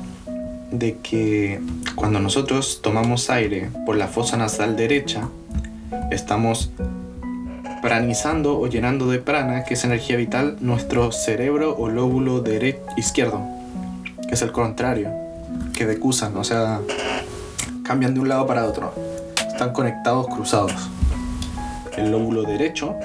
de 0.70 0.96
que 0.96 1.60
cuando 1.94 2.18
nosotros 2.20 2.80
tomamos 2.82 3.30
aire 3.30 3.70
por 3.86 3.96
la 3.96 4.08
fosa 4.08 4.36
nasal 4.36 4.76
derecha, 4.76 5.28
estamos 6.10 6.70
pranizando 7.82 8.58
o 8.58 8.66
llenando 8.66 9.08
de 9.08 9.18
prana, 9.18 9.64
que 9.64 9.74
es 9.74 9.84
energía 9.84 10.16
vital, 10.16 10.56
nuestro 10.60 11.12
cerebro 11.12 11.76
o 11.78 11.88
lóbulo 11.88 12.42
dere- 12.42 12.78
izquierdo, 12.96 13.40
que 14.26 14.34
es 14.34 14.42
el 14.42 14.50
contrario, 14.52 15.10
que 15.74 15.86
decusan, 15.86 16.36
o 16.36 16.44
sea, 16.44 16.80
cambian 17.84 18.14
de 18.14 18.20
un 18.20 18.28
lado 18.28 18.46
para 18.46 18.64
otro, 18.64 18.92
están 19.46 19.72
conectados 19.72 20.26
cruzados. 20.28 20.72
El 21.96 22.10
lóbulo 22.12 22.42
derecho 22.42 22.96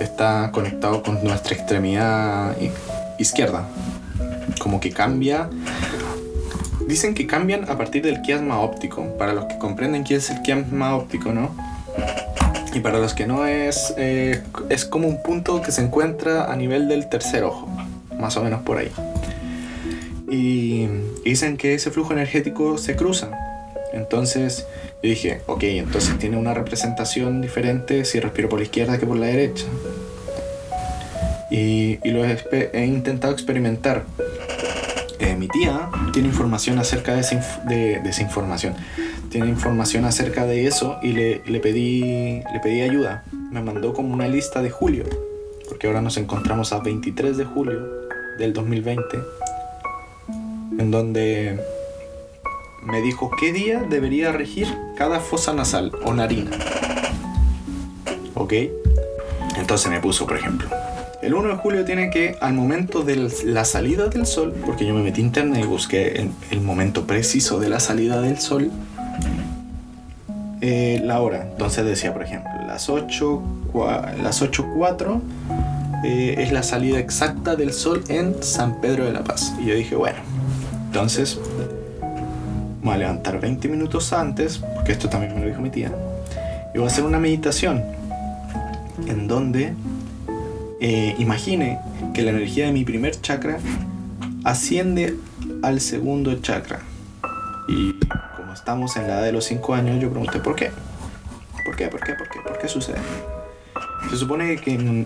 está 0.00 0.50
conectado 0.52 1.02
con 1.02 1.22
nuestra 1.24 1.54
extremidad 1.54 2.56
izquierda, 3.18 3.68
como 4.58 4.80
que 4.80 4.90
cambia. 4.90 5.48
Dicen 6.86 7.14
que 7.14 7.26
cambian 7.26 7.70
a 7.70 7.76
partir 7.76 8.02
del 8.02 8.22
quiasma 8.22 8.60
óptico. 8.60 9.16
Para 9.18 9.34
los 9.34 9.44
que 9.44 9.58
comprenden 9.58 10.04
qué 10.04 10.16
es 10.16 10.30
el 10.30 10.40
quiasma 10.42 10.96
óptico, 10.96 11.32
¿no? 11.32 11.54
Y 12.72 12.80
para 12.80 12.98
los 12.98 13.14
que 13.14 13.26
no 13.26 13.46
es, 13.46 13.94
eh, 13.96 14.42
es 14.68 14.84
como 14.84 15.08
un 15.08 15.22
punto 15.22 15.62
que 15.62 15.72
se 15.72 15.82
encuentra 15.82 16.50
a 16.50 16.56
nivel 16.56 16.88
del 16.88 17.08
tercer 17.08 17.44
ojo, 17.44 17.68
más 18.18 18.36
o 18.36 18.42
menos 18.42 18.62
por 18.62 18.78
ahí. 18.78 18.90
Y 20.30 20.86
dicen 21.24 21.56
que 21.56 21.74
ese 21.74 21.90
flujo 21.90 22.12
energético 22.12 22.78
se 22.78 22.96
cruza. 22.96 23.30
Entonces 23.92 24.66
yo 25.02 25.10
dije, 25.10 25.42
ok, 25.46 25.62
entonces 25.62 26.18
tiene 26.18 26.36
una 26.36 26.54
representación 26.54 27.40
diferente 27.40 28.04
si 28.04 28.18
respiro 28.18 28.48
por 28.48 28.58
la 28.58 28.64
izquierda 28.64 28.98
que 28.98 29.06
por 29.06 29.16
la 29.16 29.26
derecha. 29.26 29.64
Y, 31.50 31.98
y 32.02 32.10
lo 32.10 32.24
he, 32.24 32.84
intentado 32.84 33.32
experimentar. 33.32 34.04
Eh, 35.20 35.36
mi 35.36 35.48
tía 35.48 35.88
tiene 36.12 36.28
información 36.28 36.78
acerca 36.78 37.14
de 37.14 37.20
esa, 37.20 37.36
de 37.68 38.00
esa 38.04 38.22
información. 38.22 38.74
Tiene 39.30 39.48
información 39.48 40.04
acerca 40.04 40.46
de 40.46 40.66
eso 40.66 40.98
y 41.02 41.12
le, 41.12 41.42
le 41.46 41.60
pedí, 41.60 42.42
le 42.52 42.60
pedí 42.62 42.80
ayuda. 42.80 43.24
Me 43.52 43.62
mandó 43.62 43.92
como 43.92 44.12
una 44.12 44.26
lista 44.26 44.62
de 44.62 44.70
julio, 44.70 45.04
porque 45.68 45.86
ahora 45.86 46.00
nos 46.00 46.16
encontramos 46.16 46.72
a 46.72 46.80
23 46.80 47.36
de 47.36 47.44
julio 47.44 48.08
del 48.38 48.52
2020, 48.52 49.18
en 50.78 50.90
donde 50.90 51.77
me 52.82 53.00
dijo 53.02 53.30
qué 53.38 53.52
día 53.52 53.80
debería 53.88 54.32
regir 54.32 54.66
cada 54.96 55.20
fosa 55.20 55.52
nasal 55.52 55.92
o 56.04 56.12
narina. 56.14 56.50
¿Ok? 58.34 58.54
Entonces 59.58 59.90
me 59.90 60.00
puso, 60.00 60.26
por 60.26 60.36
ejemplo, 60.36 60.68
el 61.22 61.34
1 61.34 61.48
de 61.48 61.54
julio 61.56 61.84
tiene 61.84 62.10
que, 62.10 62.36
al 62.40 62.54
momento 62.54 63.02
de 63.02 63.28
la 63.44 63.64
salida 63.64 64.06
del 64.08 64.24
sol, 64.26 64.54
porque 64.64 64.86
yo 64.86 64.94
me 64.94 65.02
metí 65.02 65.20
a 65.20 65.24
internet 65.24 65.64
y 65.64 65.66
busqué 65.66 66.28
el, 66.50 66.60
momento 66.60 67.06
preciso 67.06 67.58
de 67.58 67.68
la 67.68 67.80
salida 67.80 68.20
del 68.20 68.38
sol, 68.38 68.70
eh, 70.60 71.00
la 71.04 71.20
hora. 71.20 71.42
Entonces 71.50 71.84
decía, 71.84 72.12
por 72.12 72.22
ejemplo, 72.22 72.50
las 72.66 72.88
8, 72.88 73.42
cua- 73.72 74.14
las 74.22 74.40
8.04 74.42 75.20
eh, 76.04 76.36
es 76.38 76.52
la 76.52 76.62
salida 76.62 76.98
exacta 77.00 77.56
del 77.56 77.72
sol 77.72 78.04
en 78.08 78.40
San 78.42 78.80
Pedro 78.80 79.04
de 79.04 79.12
la 79.12 79.24
Paz. 79.24 79.52
Y 79.60 79.66
yo 79.66 79.74
dije, 79.74 79.96
bueno, 79.96 80.18
entonces 80.86 81.40
voy 82.88 82.94
a 82.94 82.98
levantar 82.98 83.38
20 83.38 83.68
minutos 83.68 84.12
antes, 84.14 84.58
porque 84.74 84.92
esto 84.92 85.10
también 85.10 85.34
me 85.34 85.42
lo 85.42 85.46
dijo 85.48 85.60
mi 85.60 85.68
tía, 85.70 85.92
y 86.74 86.78
voy 86.78 86.84
a 86.88 86.90
hacer 86.90 87.04
una 87.04 87.18
meditación 87.18 87.84
en 89.06 89.28
donde 89.28 89.74
eh, 90.80 91.14
imagine 91.18 91.78
que 92.14 92.22
la 92.22 92.30
energía 92.30 92.64
de 92.66 92.72
mi 92.72 92.84
primer 92.84 93.20
chakra 93.20 93.58
asciende 94.44 95.16
al 95.62 95.80
segundo 95.80 96.34
chakra. 96.40 96.80
Y 97.68 97.92
como 98.36 98.54
estamos 98.54 98.96
en 98.96 99.02
la 99.06 99.14
edad 99.16 99.22
de 99.24 99.32
los 99.32 99.44
5 99.44 99.74
años, 99.74 100.00
yo 100.00 100.08
pregunté 100.08 100.38
por 100.40 100.56
qué. 100.56 100.70
¿Por 101.66 101.76
qué? 101.76 101.88
¿Por 101.88 102.00
qué? 102.00 102.14
¿Por 102.14 102.28
qué? 102.30 102.38
¿Por 102.40 102.58
qué 102.58 102.68
sucede? 102.68 102.98
Se 104.08 104.16
supone 104.16 104.56
que 104.56 104.72
en- 104.72 105.04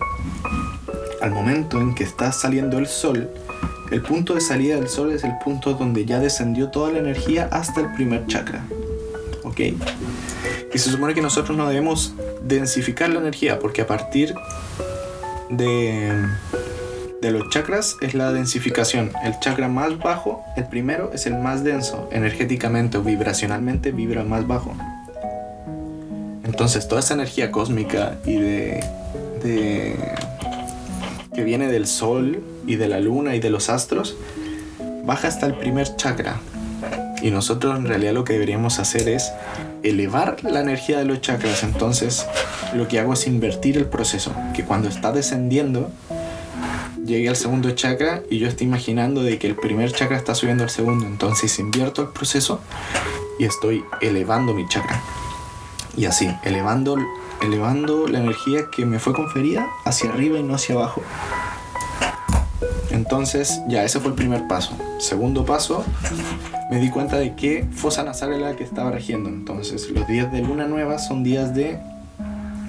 al 1.21 1.31
momento 1.31 1.81
en 1.81 1.93
que 1.95 2.03
está 2.05 2.31
saliendo 2.31 2.77
el 2.77 2.87
sol, 2.87 3.29
el 3.93 4.01
punto 4.01 4.33
de 4.33 4.41
salida 4.41 4.75
del 4.75 4.89
sol 4.89 5.11
es 5.11 5.23
el 5.23 5.37
punto 5.37 5.73
donde 5.73 6.03
ya 6.03 6.19
descendió 6.19 6.69
toda 6.69 6.91
la 6.91 6.97
energía 6.97 7.47
hasta 7.51 7.79
el 7.79 7.93
primer 7.93 8.25
chakra. 8.25 8.65
¿Ok? 9.43 9.59
Y 10.73 10.77
se 10.79 10.89
supone 10.89 11.13
que 11.13 11.21
nosotros 11.21 11.55
no 11.55 11.69
debemos 11.69 12.15
densificar 12.43 13.11
la 13.11 13.19
energía 13.19 13.59
porque 13.59 13.83
a 13.83 13.87
partir 13.87 14.33
de, 15.51 16.11
de 17.21 17.31
los 17.31 17.47
chakras 17.51 17.95
es 18.01 18.15
la 18.15 18.33
densificación. 18.33 19.11
El 19.23 19.39
chakra 19.39 19.67
más 19.67 19.99
bajo, 19.99 20.43
el 20.57 20.65
primero, 20.65 21.11
es 21.13 21.27
el 21.27 21.35
más 21.35 21.63
denso. 21.63 22.09
Energéticamente 22.11 22.97
o 22.97 23.03
vibracionalmente 23.03 23.91
vibra 23.91 24.23
más 24.23 24.47
bajo. 24.47 24.75
Entonces 26.43 26.87
toda 26.87 27.01
esa 27.01 27.13
energía 27.13 27.51
cósmica 27.51 28.15
y 28.25 28.37
de, 28.37 28.83
de 29.43 29.95
que 31.35 31.43
viene 31.43 31.67
del 31.67 31.85
sol 31.85 32.43
y 32.65 32.75
de 32.75 32.87
la 32.87 32.99
luna 32.99 33.35
y 33.35 33.39
de 33.39 33.49
los 33.49 33.69
astros 33.69 34.15
baja 35.05 35.27
hasta 35.27 35.45
el 35.45 35.55
primer 35.55 35.95
chakra. 35.95 36.39
Y 37.21 37.31
nosotros 37.31 37.77
en 37.77 37.85
realidad 37.85 38.13
lo 38.13 38.23
que 38.23 38.33
deberíamos 38.33 38.79
hacer 38.79 39.07
es 39.07 39.31
elevar 39.81 40.43
la 40.43 40.59
energía 40.59 40.97
de 40.97 41.05
los 41.05 41.21
chakras. 41.21 41.63
Entonces 41.63 42.25
lo 42.73 42.87
que 42.87 42.99
hago 42.99 43.13
es 43.13 43.27
invertir 43.27 43.77
el 43.77 43.85
proceso. 43.85 44.33
Que 44.53 44.63
cuando 44.63 44.89
está 44.89 45.11
descendiendo 45.11 45.89
llegue 47.05 47.29
al 47.29 47.35
segundo 47.35 47.71
chakra 47.71 48.23
y 48.29 48.39
yo 48.39 48.47
estoy 48.47 48.67
imaginando 48.67 49.23
de 49.23 49.37
que 49.37 49.47
el 49.47 49.55
primer 49.55 49.91
chakra 49.91 50.17
está 50.17 50.35
subiendo 50.35 50.63
al 50.63 50.69
segundo. 50.69 51.05
Entonces 51.05 51.57
invierto 51.59 52.01
el 52.01 52.09
proceso 52.09 52.59
y 53.39 53.45
estoy 53.45 53.83
elevando 54.01 54.53
mi 54.53 54.67
chakra. 54.67 55.01
Y 55.95 56.05
así, 56.05 56.29
elevando, 56.43 56.97
elevando 57.41 58.07
la 58.07 58.19
energía 58.19 58.65
que 58.75 58.85
me 58.85 58.99
fue 58.99 59.13
conferida 59.13 59.67
hacia 59.85 60.11
arriba 60.11 60.39
y 60.39 60.43
no 60.43 60.55
hacia 60.55 60.75
abajo. 60.75 61.03
Entonces, 62.93 63.59
ya, 63.67 63.83
ese 63.83 63.99
fue 63.99 64.11
el 64.11 64.15
primer 64.15 64.47
paso. 64.47 64.77
Segundo 64.99 65.45
paso, 65.45 65.83
me 66.69 66.79
di 66.79 66.89
cuenta 66.91 67.17
de 67.17 67.35
que 67.35 67.65
fosa 67.71 68.03
nasal 68.03 68.33
era 68.33 68.51
la 68.51 68.55
que 68.55 68.63
estaba 68.63 68.91
regiendo. 68.91 69.29
Entonces, 69.29 69.89
los 69.89 70.07
días 70.07 70.31
de 70.31 70.41
luna 70.41 70.67
nueva 70.67 70.99
son 70.99 71.23
días 71.23 71.55
de, 71.55 71.79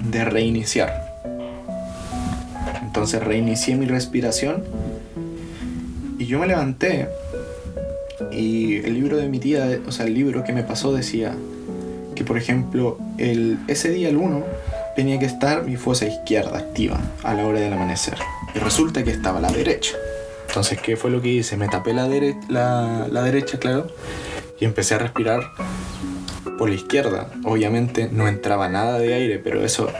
de 0.09 0.25
reiniciar. 0.25 1.13
Entonces, 2.81 3.23
reinicié 3.23 3.75
mi 3.75 3.85
respiración 3.85 4.63
y 6.17 6.25
yo 6.25 6.39
me 6.39 6.47
levanté. 6.47 7.07
Y 8.31 8.77
el 8.77 8.95
libro 8.95 9.17
de 9.17 9.29
mi 9.29 9.37
tía, 9.37 9.79
o 9.87 9.91
sea, 9.91 10.07
el 10.07 10.15
libro 10.15 10.43
que 10.43 10.53
me 10.53 10.63
pasó 10.63 10.91
decía 10.91 11.35
que, 12.15 12.23
por 12.23 12.39
ejemplo, 12.39 12.97
ese 13.19 13.91
día, 13.91 14.09
el 14.09 14.17
1, 14.17 14.43
tenía 14.95 15.19
que 15.19 15.25
estar 15.25 15.63
mi 15.65 15.75
fosa 15.75 16.07
izquierda 16.07 16.57
activa 16.57 16.99
a 17.21 17.35
la 17.35 17.45
hora 17.45 17.59
del 17.59 17.71
amanecer. 17.71 18.17
Y 18.55 18.59
resulta 18.59 19.03
que 19.03 19.11
estaba 19.11 19.39
la 19.39 19.51
derecha. 19.51 19.93
Entonces, 20.55 20.79
¿qué 20.79 20.95
fue 20.95 21.11
lo 21.11 21.21
que 21.21 21.27
hice? 21.27 21.57
Me 21.57 21.67
tapé 21.67 21.93
la, 21.93 22.07
derecha, 22.07 23.59
claro, 23.59 23.87
y 24.57 24.63
empecé 24.63 24.95
a 24.95 24.99
respirar 24.99 25.51
por 26.57 26.69
la 26.69 26.75
izquierda. 26.75 27.29
Obviamente 27.43 28.07
no 28.09 28.25
entraba 28.29 28.69
nada 28.69 28.97
de 28.97 29.13
aire, 29.13 29.37
pero 29.37 29.65
eso 29.65 29.91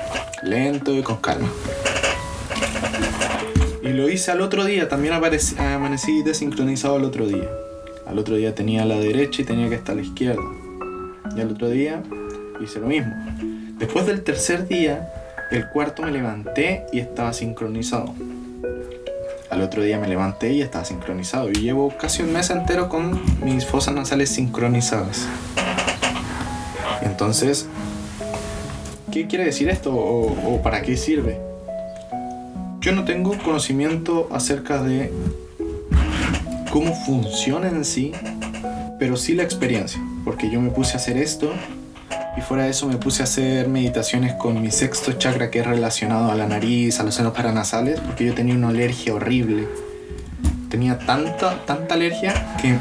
lento 0.43 0.93
y 0.93 1.01
con 1.03 1.17
calma. 1.17 1.49
Y 3.83 3.89
lo 3.89 4.07
hice 4.07 4.31
al 4.31 4.39
otro 4.39 4.63
día, 4.63 4.87
también 4.87 5.13
amanecí 5.13 6.23
desincronizado 6.23 6.95
al 6.95 7.03
otro 7.03 7.27
día. 7.27 7.49
Al 8.07 8.17
otro 8.17 8.37
día 8.37 8.55
tenía 8.55 8.85
la 8.85 8.95
derecha 8.95 9.41
y 9.41 9.45
tenía 9.45 9.67
que 9.67 9.75
estar 9.75 9.91
a 9.91 9.95
la 9.97 10.03
izquierda. 10.03 10.41
Y 11.35 11.41
al 11.41 11.51
otro 11.51 11.67
día 11.67 12.01
hice 12.63 12.79
lo 12.79 12.87
mismo. 12.87 13.13
Después 13.77 14.05
del 14.07 14.23
tercer 14.23 14.69
día, 14.69 15.11
el 15.51 15.67
cuarto 15.67 16.03
me 16.03 16.11
levanté 16.11 16.85
y 16.93 17.01
estaba 17.01 17.33
sincronizado. 17.33 18.15
Al 19.49 19.61
otro 19.61 19.83
día 19.83 19.99
me 19.99 20.07
levanté 20.07 20.53
y 20.53 20.61
estaba 20.61 20.85
sincronizado. 20.85 21.49
Y 21.49 21.53
llevo 21.53 21.93
casi 21.97 22.23
un 22.23 22.33
mes 22.33 22.49
entero 22.49 22.89
con 22.89 23.21
mis 23.43 23.65
fosas 23.65 23.93
nasales 23.93 24.29
sincronizadas. 24.29 25.27
Entonces, 27.01 27.67
¿qué 29.11 29.27
quiere 29.27 29.45
decir 29.45 29.69
esto 29.69 29.95
o, 29.95 30.61
para 30.63 30.81
qué 30.81 30.97
sirve? 30.97 31.39
Yo 32.79 32.91
no 32.91 33.05
tengo 33.05 33.37
conocimiento 33.37 34.27
acerca 34.31 34.81
de 34.81 35.11
cómo 36.71 36.93
funciona 36.93 37.67
en 37.67 37.85
sí, 37.85 38.11
pero 38.99 39.15
sí 39.15 39.33
la 39.33 39.43
experiencia, 39.43 40.01
porque 40.23 40.49
yo 40.49 40.59
me 40.59 40.69
puse 40.69 40.93
a 40.93 40.95
hacer 40.97 41.17
esto 41.17 41.53
y 42.37 42.41
fuera 42.41 42.65
de 42.65 42.71
eso 42.71 42.87
me 42.87 42.97
puse 42.97 43.21
a 43.21 43.25
hacer 43.25 43.69
meditaciones 43.69 44.33
con 44.33 44.61
mi 44.61 44.69
sexto 44.71 45.13
chakra 45.13 45.49
que 45.49 45.59
es 45.59 45.65
relacionado 45.65 46.31
a 46.31 46.35
la 46.35 46.47
nariz, 46.47 46.99
a 46.99 47.03
los 47.03 47.15
senos 47.15 47.33
paranasales, 47.33 47.99
porque 48.01 48.25
yo 48.25 48.33
tenía 48.33 48.55
una 48.55 48.69
alergia 48.69 49.13
horrible. 49.13 49.67
Tenía 50.69 50.99
tanta, 50.99 51.65
tanta 51.65 51.93
alergia 51.93 52.57
que 52.61 52.77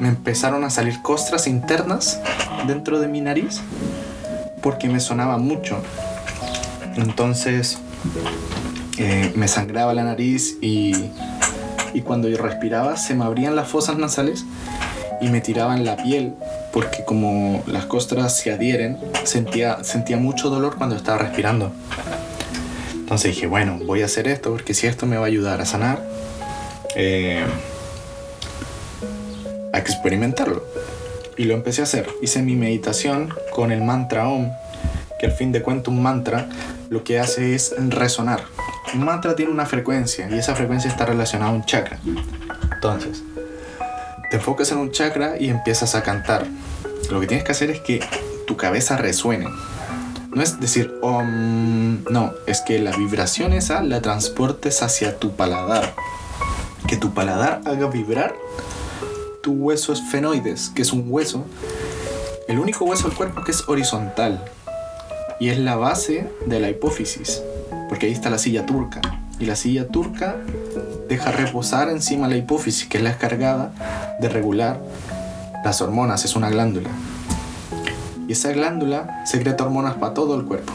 me 0.00 0.08
empezaron 0.08 0.64
a 0.64 0.70
salir 0.70 1.00
costras 1.02 1.46
internas 1.46 2.20
dentro 2.66 2.98
de 2.98 3.06
mi 3.06 3.20
nariz 3.20 3.60
porque 4.60 4.88
me 4.88 4.98
sonaba 4.98 5.38
mucho. 5.38 5.80
Entonces 6.96 7.78
eh, 8.98 9.32
me 9.36 9.46
sangraba 9.46 9.94
la 9.94 10.02
nariz 10.02 10.56
y, 10.60 11.10
y 11.94 12.00
cuando 12.00 12.28
yo 12.28 12.38
respiraba 12.38 12.96
se 12.96 13.14
me 13.14 13.24
abrían 13.24 13.54
las 13.54 13.68
fosas 13.68 13.96
nasales 13.96 14.44
y 15.20 15.28
me 15.28 15.40
tiraban 15.40 15.84
la 15.84 15.96
piel 15.96 16.34
porque 16.72 17.04
como 17.04 17.62
las 17.66 17.84
costras 17.84 18.36
se 18.36 18.50
adhieren 18.50 18.98
sentía, 19.24 19.84
sentía 19.84 20.16
mucho 20.16 20.48
dolor 20.50 20.76
cuando 20.76 20.96
estaba 20.96 21.18
respirando. 21.18 21.72
Entonces 22.94 23.34
dije, 23.34 23.46
bueno, 23.46 23.78
voy 23.84 24.02
a 24.02 24.06
hacer 24.06 24.26
esto 24.26 24.50
porque 24.50 24.72
si 24.72 24.86
esto 24.86 25.04
me 25.06 25.16
va 25.16 25.24
a 25.24 25.26
ayudar 25.26 25.60
a 25.60 25.66
sanar, 25.66 26.02
eh, 26.96 27.44
a 29.72 29.78
experimentarlo. 29.78 30.64
Y 31.36 31.44
lo 31.44 31.54
empecé 31.54 31.82
a 31.82 31.84
hacer. 31.84 32.08
Hice 32.22 32.42
mi 32.42 32.56
meditación 32.56 33.34
con 33.52 33.70
el 33.70 33.82
mantra 33.82 34.28
OM, 34.28 34.50
que 35.18 35.26
al 35.26 35.32
fin 35.32 35.52
de 35.52 35.62
cuentas 35.62 35.88
un 35.88 36.02
mantra 36.02 36.48
lo 36.88 37.04
que 37.04 37.18
hace 37.18 37.54
es 37.54 37.74
resonar. 37.88 38.40
Un 38.94 39.04
mantra 39.04 39.34
tiene 39.34 39.50
una 39.50 39.66
frecuencia 39.66 40.28
y 40.30 40.38
esa 40.38 40.54
frecuencia 40.54 40.90
está 40.90 41.06
relacionada 41.06 41.50
a 41.50 41.54
un 41.54 41.64
chakra. 41.64 41.98
Entonces, 42.74 43.22
te 44.32 44.38
enfocas 44.38 44.72
en 44.72 44.78
un 44.78 44.90
chakra 44.90 45.34
y 45.38 45.50
empiezas 45.50 45.94
a 45.94 46.02
cantar. 46.02 46.46
Lo 47.10 47.20
que 47.20 47.26
tienes 47.26 47.44
que 47.44 47.52
hacer 47.52 47.70
es 47.70 47.80
que 47.80 48.00
tu 48.46 48.56
cabeza 48.56 48.96
resuene. 48.96 49.46
No 50.34 50.42
es 50.42 50.58
decir, 50.58 50.94
OM, 51.02 52.02
no, 52.04 52.32
es 52.46 52.62
que 52.62 52.78
la 52.78 52.96
vibración 52.96 53.52
esa 53.52 53.82
la 53.82 54.00
transportes 54.00 54.82
hacia 54.82 55.18
tu 55.18 55.32
paladar. 55.32 55.92
Que 56.88 56.96
tu 56.96 57.12
paladar 57.12 57.60
haga 57.66 57.88
vibrar 57.88 58.34
tu 59.42 59.52
hueso 59.52 59.92
esfenoides, 59.92 60.70
que 60.70 60.80
es 60.80 60.94
un 60.94 61.04
hueso, 61.08 61.44
el 62.48 62.58
único 62.58 62.86
hueso 62.86 63.08
del 63.08 63.16
cuerpo 63.18 63.44
que 63.44 63.50
es 63.50 63.68
horizontal 63.68 64.42
y 65.40 65.50
es 65.50 65.58
la 65.58 65.76
base 65.76 66.26
de 66.46 66.58
la 66.58 66.70
hipófisis, 66.70 67.42
porque 67.90 68.06
ahí 68.06 68.12
está 68.12 68.30
la 68.30 68.38
silla 68.38 68.64
turca 68.64 69.02
y 69.38 69.44
la 69.44 69.56
silla 69.56 69.88
turca 69.88 70.36
deja 71.12 71.32
reposar 71.32 71.88
encima 71.88 72.28
la 72.28 72.36
hipófisis, 72.36 72.88
que 72.88 72.98
es 72.98 73.04
la 73.04 73.12
encargada 73.12 73.72
de 74.20 74.28
regular 74.28 74.80
las 75.64 75.80
hormonas, 75.80 76.24
es 76.24 76.36
una 76.36 76.50
glándula. 76.50 76.90
Y 78.28 78.32
esa 78.32 78.52
glándula 78.52 79.24
secreta 79.26 79.64
hormonas 79.64 79.94
para 79.94 80.14
todo 80.14 80.34
el 80.34 80.44
cuerpo 80.44 80.72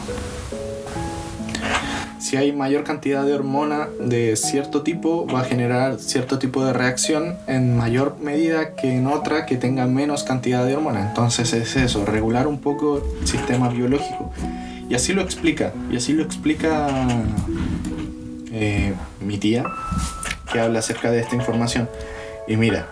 si 2.28 2.36
hay 2.36 2.52
mayor 2.52 2.84
cantidad 2.84 3.24
de 3.24 3.32
hormona 3.32 3.88
de 4.00 4.36
cierto 4.36 4.82
tipo, 4.82 5.26
va 5.26 5.40
a 5.40 5.44
generar 5.44 5.98
cierto 5.98 6.38
tipo 6.38 6.62
de 6.62 6.74
reacción 6.74 7.38
en 7.46 7.74
mayor 7.74 8.18
medida 8.20 8.74
que 8.74 8.98
en 8.98 9.06
otra 9.06 9.46
que 9.46 9.56
tenga 9.56 9.86
menos 9.86 10.24
cantidad 10.24 10.66
de 10.66 10.76
hormona. 10.76 11.08
Entonces 11.08 11.54
es 11.54 11.74
eso, 11.76 12.04
regular 12.04 12.46
un 12.46 12.60
poco 12.60 13.02
el 13.18 13.26
sistema 13.26 13.70
biológico. 13.70 14.30
Y 14.90 14.94
así 14.94 15.14
lo 15.14 15.22
explica, 15.22 15.72
y 15.90 15.96
así 15.96 16.12
lo 16.12 16.22
explica 16.22 16.88
eh, 18.52 18.92
mi 19.24 19.38
tía, 19.38 19.64
que 20.52 20.60
habla 20.60 20.80
acerca 20.80 21.10
de 21.10 21.20
esta 21.20 21.34
información. 21.34 21.88
Y 22.46 22.56
mira, 22.56 22.88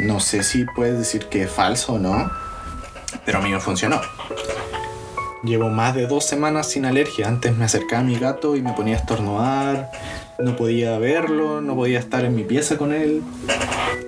no 0.00 0.20
sé 0.20 0.42
si 0.42 0.64
puedes 0.64 0.98
decir 0.98 1.26
que 1.26 1.42
es 1.42 1.50
falso 1.50 1.94
o 1.94 1.98
no, 1.98 2.30
pero 3.24 3.38
a 3.38 3.40
mí 3.40 3.50
me 3.50 3.60
funcionó. 3.60 4.00
Llevo 5.44 5.68
más 5.68 5.94
de 5.94 6.06
dos 6.06 6.24
semanas 6.24 6.70
sin 6.70 6.86
alergia. 6.86 7.28
Antes 7.28 7.56
me 7.56 7.66
acercaba 7.66 8.00
a 8.00 8.04
mi 8.04 8.18
gato 8.18 8.56
y 8.56 8.62
me 8.62 8.72
ponía 8.72 8.96
a 8.96 8.98
estornudar. 8.98 9.90
No 10.38 10.56
podía 10.56 10.98
verlo, 10.98 11.60
no 11.60 11.74
podía 11.74 11.98
estar 11.98 12.24
en 12.24 12.34
mi 12.34 12.44
pieza 12.44 12.78
con 12.78 12.92
él. 12.92 13.22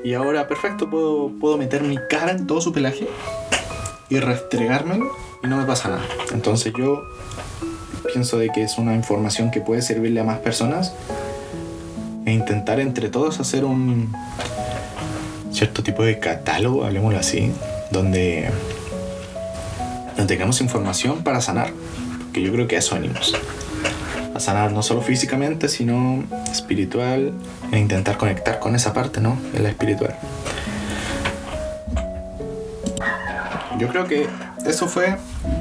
Y 0.03 0.15
ahora, 0.15 0.49
perfecto, 0.49 0.89
puedo, 0.89 1.31
puedo 1.39 1.59
meter 1.59 1.83
mi 1.83 1.99
cara 2.09 2.33
en 2.33 2.47
todo 2.47 2.61
su 2.61 2.73
pelaje 2.73 3.09
y 4.09 4.19
restregármelo 4.19 5.11
y 5.43 5.47
no 5.49 5.57
me 5.57 5.65
pasa 5.65 5.89
nada. 5.89 6.05
Entonces 6.33 6.73
yo 6.77 7.03
pienso 8.13 8.39
de 8.39 8.51
que 8.51 8.63
es 8.63 8.79
una 8.79 8.95
información 8.95 9.51
que 9.51 9.61
puede 9.61 9.83
servirle 9.83 10.21
a 10.21 10.25
más 10.25 10.39
personas 10.39 10.95
e 12.27 12.33
intentar 12.33 12.81
entre 12.81 13.09
todos 13.09 13.41
hacer 13.41 13.65
un 13.65 14.13
cierto 15.53 15.83
tipo 15.83 16.03
de 16.03 16.19
catálogo, 16.19 16.85
hablemoslo 16.85 17.19
así, 17.19 17.51
donde 17.91 18.51
tengamos 20.27 20.61
información 20.61 21.23
para 21.23 21.41
sanar, 21.41 21.73
que 22.33 22.43
yo 22.43 22.53
creo 22.53 22.67
que 22.67 22.77
a 22.77 22.81
eso 22.81 22.97
venimos. 22.97 23.35
A 24.35 24.41
sanar 24.41 24.73
no 24.73 24.83
solo 24.83 25.01
físicamente, 25.01 25.69
sino 25.69 26.25
espiritual, 26.51 27.33
e 27.73 27.79
intentar 27.79 28.19
conectar 28.19 28.59
con 28.59 28.75
esa 28.75 28.93
parte, 28.93 29.21
¿no? 29.21 29.39
En 29.55 29.63
la 29.63 29.71
espiritual. 29.71 30.17
Yo 33.79 33.89
creo 33.89 34.07
que 34.07 34.27
eso 34.67 34.89
fue, 34.89 35.17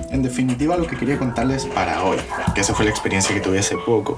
en 0.09 0.23
definitiva, 0.23 0.77
lo 0.77 0.87
que 0.87 0.97
quería 0.97 1.19
contarles 1.19 1.65
para 1.65 2.03
hoy. 2.03 2.17
Que 2.55 2.61
esa 2.61 2.73
fue 2.73 2.85
la 2.85 2.91
experiencia 2.91 3.35
que 3.35 3.41
tuve 3.41 3.59
hace 3.59 3.77
poco. 3.77 4.17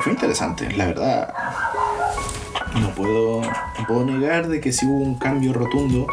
Fue 0.00 0.12
interesante, 0.12 0.70
la 0.72 0.86
verdad. 0.86 1.34
No 2.80 2.90
puedo, 2.94 3.42
no 3.42 3.86
puedo 3.86 4.04
negar 4.06 4.48
de 4.48 4.60
que 4.60 4.72
sí 4.72 4.86
hubo 4.86 5.02
un 5.02 5.18
cambio 5.18 5.52
rotundo 5.52 6.06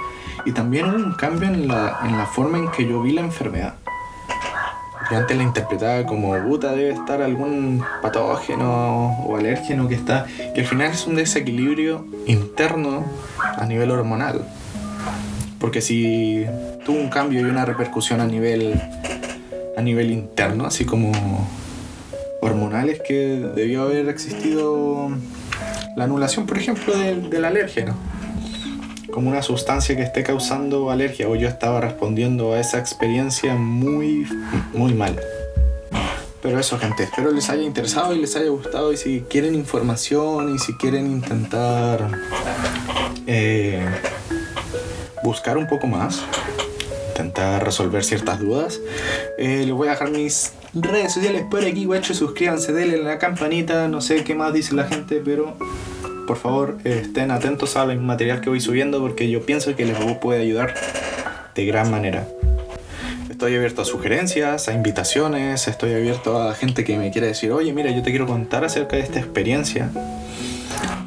y 0.45 0.51
también 0.51 0.89
hubo 0.89 0.97
un 0.97 1.13
cambio 1.13 1.47
en 1.47 1.69
la, 1.69 1.99
en 2.03 2.17
la 2.17 2.25
forma 2.25 2.57
en 2.57 2.69
que 2.69 2.85
yo 2.85 3.01
vi 3.01 3.13
la 3.13 3.21
enfermedad. 3.21 3.75
Yo 5.09 5.17
antes 5.17 5.37
la 5.37 5.43
interpretaba 5.43 6.05
como, 6.05 6.35
puta, 6.43 6.73
debe 6.73 6.89
estar 6.89 7.21
algún 7.21 7.81
patógeno 8.01 9.23
o 9.25 9.37
alérgeno 9.37 9.87
que 9.87 9.95
está, 9.95 10.25
que 10.53 10.61
al 10.61 10.67
final 10.67 10.91
es 10.91 11.07
un 11.07 11.15
desequilibrio 11.15 12.05
interno 12.25 13.05
a 13.39 13.65
nivel 13.65 13.91
hormonal. 13.91 14.45
Porque 15.59 15.79
si 15.79 16.45
tuvo 16.85 16.99
un 16.99 17.09
cambio 17.09 17.39
y 17.39 17.45
una 17.45 17.63
repercusión 17.63 18.19
a 18.19 18.25
nivel, 18.25 18.81
a 19.77 19.81
nivel 19.81 20.11
interno, 20.11 20.65
así 20.65 20.83
como 20.83 21.13
hormonal, 22.47 22.89
es 22.89 23.01
que 23.01 23.49
debió 23.55 23.83
haber 23.83 24.09
existido 24.09 25.09
la 25.95 26.03
anulación, 26.03 26.45
por 26.45 26.57
ejemplo, 26.57 26.97
del, 26.97 27.29
del 27.29 27.45
alérgeno 27.45 27.95
como 29.11 29.29
una 29.31 29.41
sustancia 29.41 29.95
que 29.95 30.03
esté 30.03 30.21
causando 30.21 30.91
alergia 30.91 31.27
o 31.27 31.35
yo 31.35 31.47
estaba 31.47 31.81
respondiendo 31.81 32.53
a 32.53 32.59
esa 32.59 32.77
experiencia 32.77 33.55
muy, 33.55 34.27
muy 34.73 34.93
mal. 34.93 35.19
Pero 36.41 36.59
eso, 36.59 36.77
gente, 36.77 37.03
espero 37.03 37.31
les 37.31 37.49
haya 37.49 37.63
interesado 37.63 38.13
y 38.13 38.19
les 38.19 38.35
haya 38.35 38.49
gustado. 38.49 38.93
Y 38.93 38.97
si 38.97 39.21
quieren 39.21 39.55
información 39.55 40.53
y 40.53 40.59
si 40.59 40.73
quieren 40.75 41.07
intentar 41.07 42.11
eh, 43.25 43.83
buscar 45.23 45.57
un 45.57 45.67
poco 45.67 45.87
más, 45.87 46.21
intentar 47.09 47.65
resolver 47.65 48.03
ciertas 48.03 48.39
dudas, 48.39 48.79
eh, 49.37 49.63
les 49.65 49.71
voy 49.71 49.87
a 49.87 49.91
dejar 49.91 50.09
mis 50.11 50.53
redes 50.73 51.13
sociales 51.13 51.45
por 51.49 51.63
aquí, 51.63 51.85
guacho. 51.85 52.13
Suscríbanse, 52.13 52.73
denle 52.73 52.97
la 52.97 53.17
campanita. 53.19 53.87
No 53.87 54.01
sé 54.01 54.23
qué 54.23 54.35
más 54.35 54.53
dice 54.53 54.75
la 54.75 54.85
gente, 54.85 55.21
pero 55.23 55.55
por 56.27 56.37
favor 56.37 56.77
estén 56.83 57.31
atentos 57.31 57.77
al 57.77 57.97
material 57.99 58.41
que 58.41 58.49
voy 58.49 58.59
subiendo 58.59 58.99
porque 58.99 59.29
yo 59.29 59.45
pienso 59.45 59.75
que 59.75 59.85
les 59.85 59.97
puede 60.17 60.41
ayudar 60.41 60.73
de 61.55 61.65
gran 61.65 61.89
manera. 61.89 62.27
Estoy 63.29 63.55
abierto 63.55 63.83
a 63.83 63.85
sugerencias, 63.85 64.67
a 64.67 64.73
invitaciones, 64.73 65.67
estoy 65.67 65.93
abierto 65.93 66.41
a 66.41 66.55
gente 66.55 66.83
que 66.83 66.97
me 66.97 67.11
quiera 67.11 67.27
decir, 67.27 67.51
oye, 67.51 67.71
mira, 67.71 67.91
yo 67.91 68.01
te 68.01 68.09
quiero 68.09 68.25
contar 68.25 68.65
acerca 68.65 68.95
de 68.95 69.03
esta 69.03 69.19
experiencia. 69.19 69.91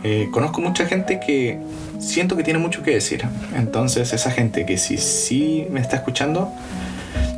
Eh, 0.05 0.29
conozco 0.31 0.61
mucha 0.61 0.87
gente 0.87 1.19
que 1.19 1.59
siento 1.99 2.37
que 2.37 2.45
tiene 2.45 2.59
mucho 2.59 2.83
que 2.83 2.93
decir. 2.93 3.25
Entonces, 3.57 4.12
esa 4.12 4.31
gente 4.31 4.64
que 4.64 4.79
si 4.79 4.97
sí 4.97 5.66
me 5.71 5.81
está 5.81 5.97
escuchando, 5.97 6.53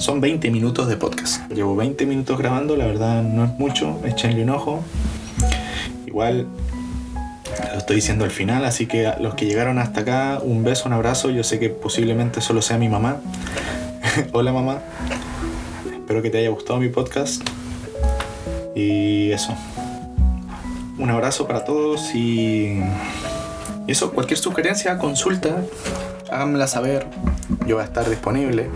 son 0.02 0.20
20 0.20 0.50
minutos 0.50 0.88
de 0.88 0.96
podcast. 0.96 1.48
Llevo 1.52 1.76
20 1.76 2.06
minutos 2.06 2.36
grabando, 2.36 2.76
la 2.76 2.86
verdad 2.86 3.22
no 3.22 3.44
es 3.44 3.50
mucho, 3.52 4.00
échenle 4.04 4.42
un 4.42 4.50
ojo. 4.50 4.82
Igual 6.06 6.48
lo 7.72 7.78
estoy 7.78 7.96
diciendo 7.96 8.24
al 8.24 8.32
final, 8.32 8.64
así 8.64 8.86
que 8.86 9.12
los 9.20 9.36
que 9.36 9.46
llegaron 9.46 9.78
hasta 9.78 10.00
acá, 10.00 10.40
un 10.42 10.64
beso, 10.64 10.88
un 10.88 10.94
abrazo. 10.94 11.30
Yo 11.30 11.44
sé 11.44 11.60
que 11.60 11.70
posiblemente 11.70 12.40
solo 12.40 12.62
sea 12.62 12.78
mi 12.78 12.88
mamá. 12.88 13.18
Hola 14.32 14.52
mamá. 14.52 14.80
Espero 15.86 16.20
que 16.20 16.30
te 16.30 16.38
haya 16.38 16.50
gustado 16.50 16.80
mi 16.80 16.88
podcast. 16.88 17.40
Y 18.74 19.30
eso. 19.30 19.54
Un 20.98 21.10
abrazo 21.10 21.46
para 21.46 21.64
todos 21.64 22.12
y 22.12 22.80
eso, 23.86 24.10
cualquier 24.10 24.38
sugerencia, 24.38 24.98
consulta, 24.98 25.62
háganmela 26.28 26.66
saber. 26.66 27.06
Yo 27.68 27.76
voy 27.76 27.82
a 27.82 27.86
estar 27.86 28.10
disponible. 28.10 28.68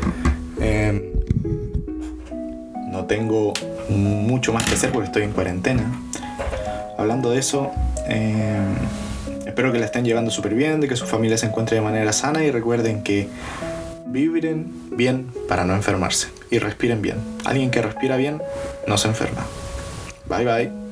Em, 0.60 1.15
tengo 3.06 3.52
mucho 3.88 4.52
más 4.52 4.64
que 4.64 4.74
hacer 4.74 4.92
porque 4.92 5.06
estoy 5.06 5.22
en 5.22 5.32
cuarentena. 5.32 5.82
Hablando 6.98 7.30
de 7.30 7.38
eso, 7.38 7.70
em, 8.06 8.74
espero 9.46 9.72
que 9.72 9.78
la 9.78 9.86
estén 9.86 10.04
llevando 10.04 10.30
súper 10.30 10.54
bien, 10.54 10.80
de 10.80 10.88
que 10.88 10.96
su 10.96 11.06
familia 11.06 11.38
se 11.38 11.46
encuentre 11.46 11.76
de 11.76 11.82
manera 11.82 12.12
sana 12.12 12.44
y 12.44 12.50
recuerden 12.50 13.02
que 13.02 13.28
viven 14.06 14.72
bien 14.92 15.32
para 15.48 15.64
no 15.64 15.74
enfermarse 15.74 16.28
y 16.50 16.58
respiren 16.58 17.02
bien. 17.02 17.16
Alguien 17.44 17.70
que 17.70 17.82
respira 17.82 18.16
bien 18.16 18.40
no 18.86 18.96
se 18.98 19.08
enferma. 19.08 19.44
Bye 20.28 20.44
bye. 20.44 20.85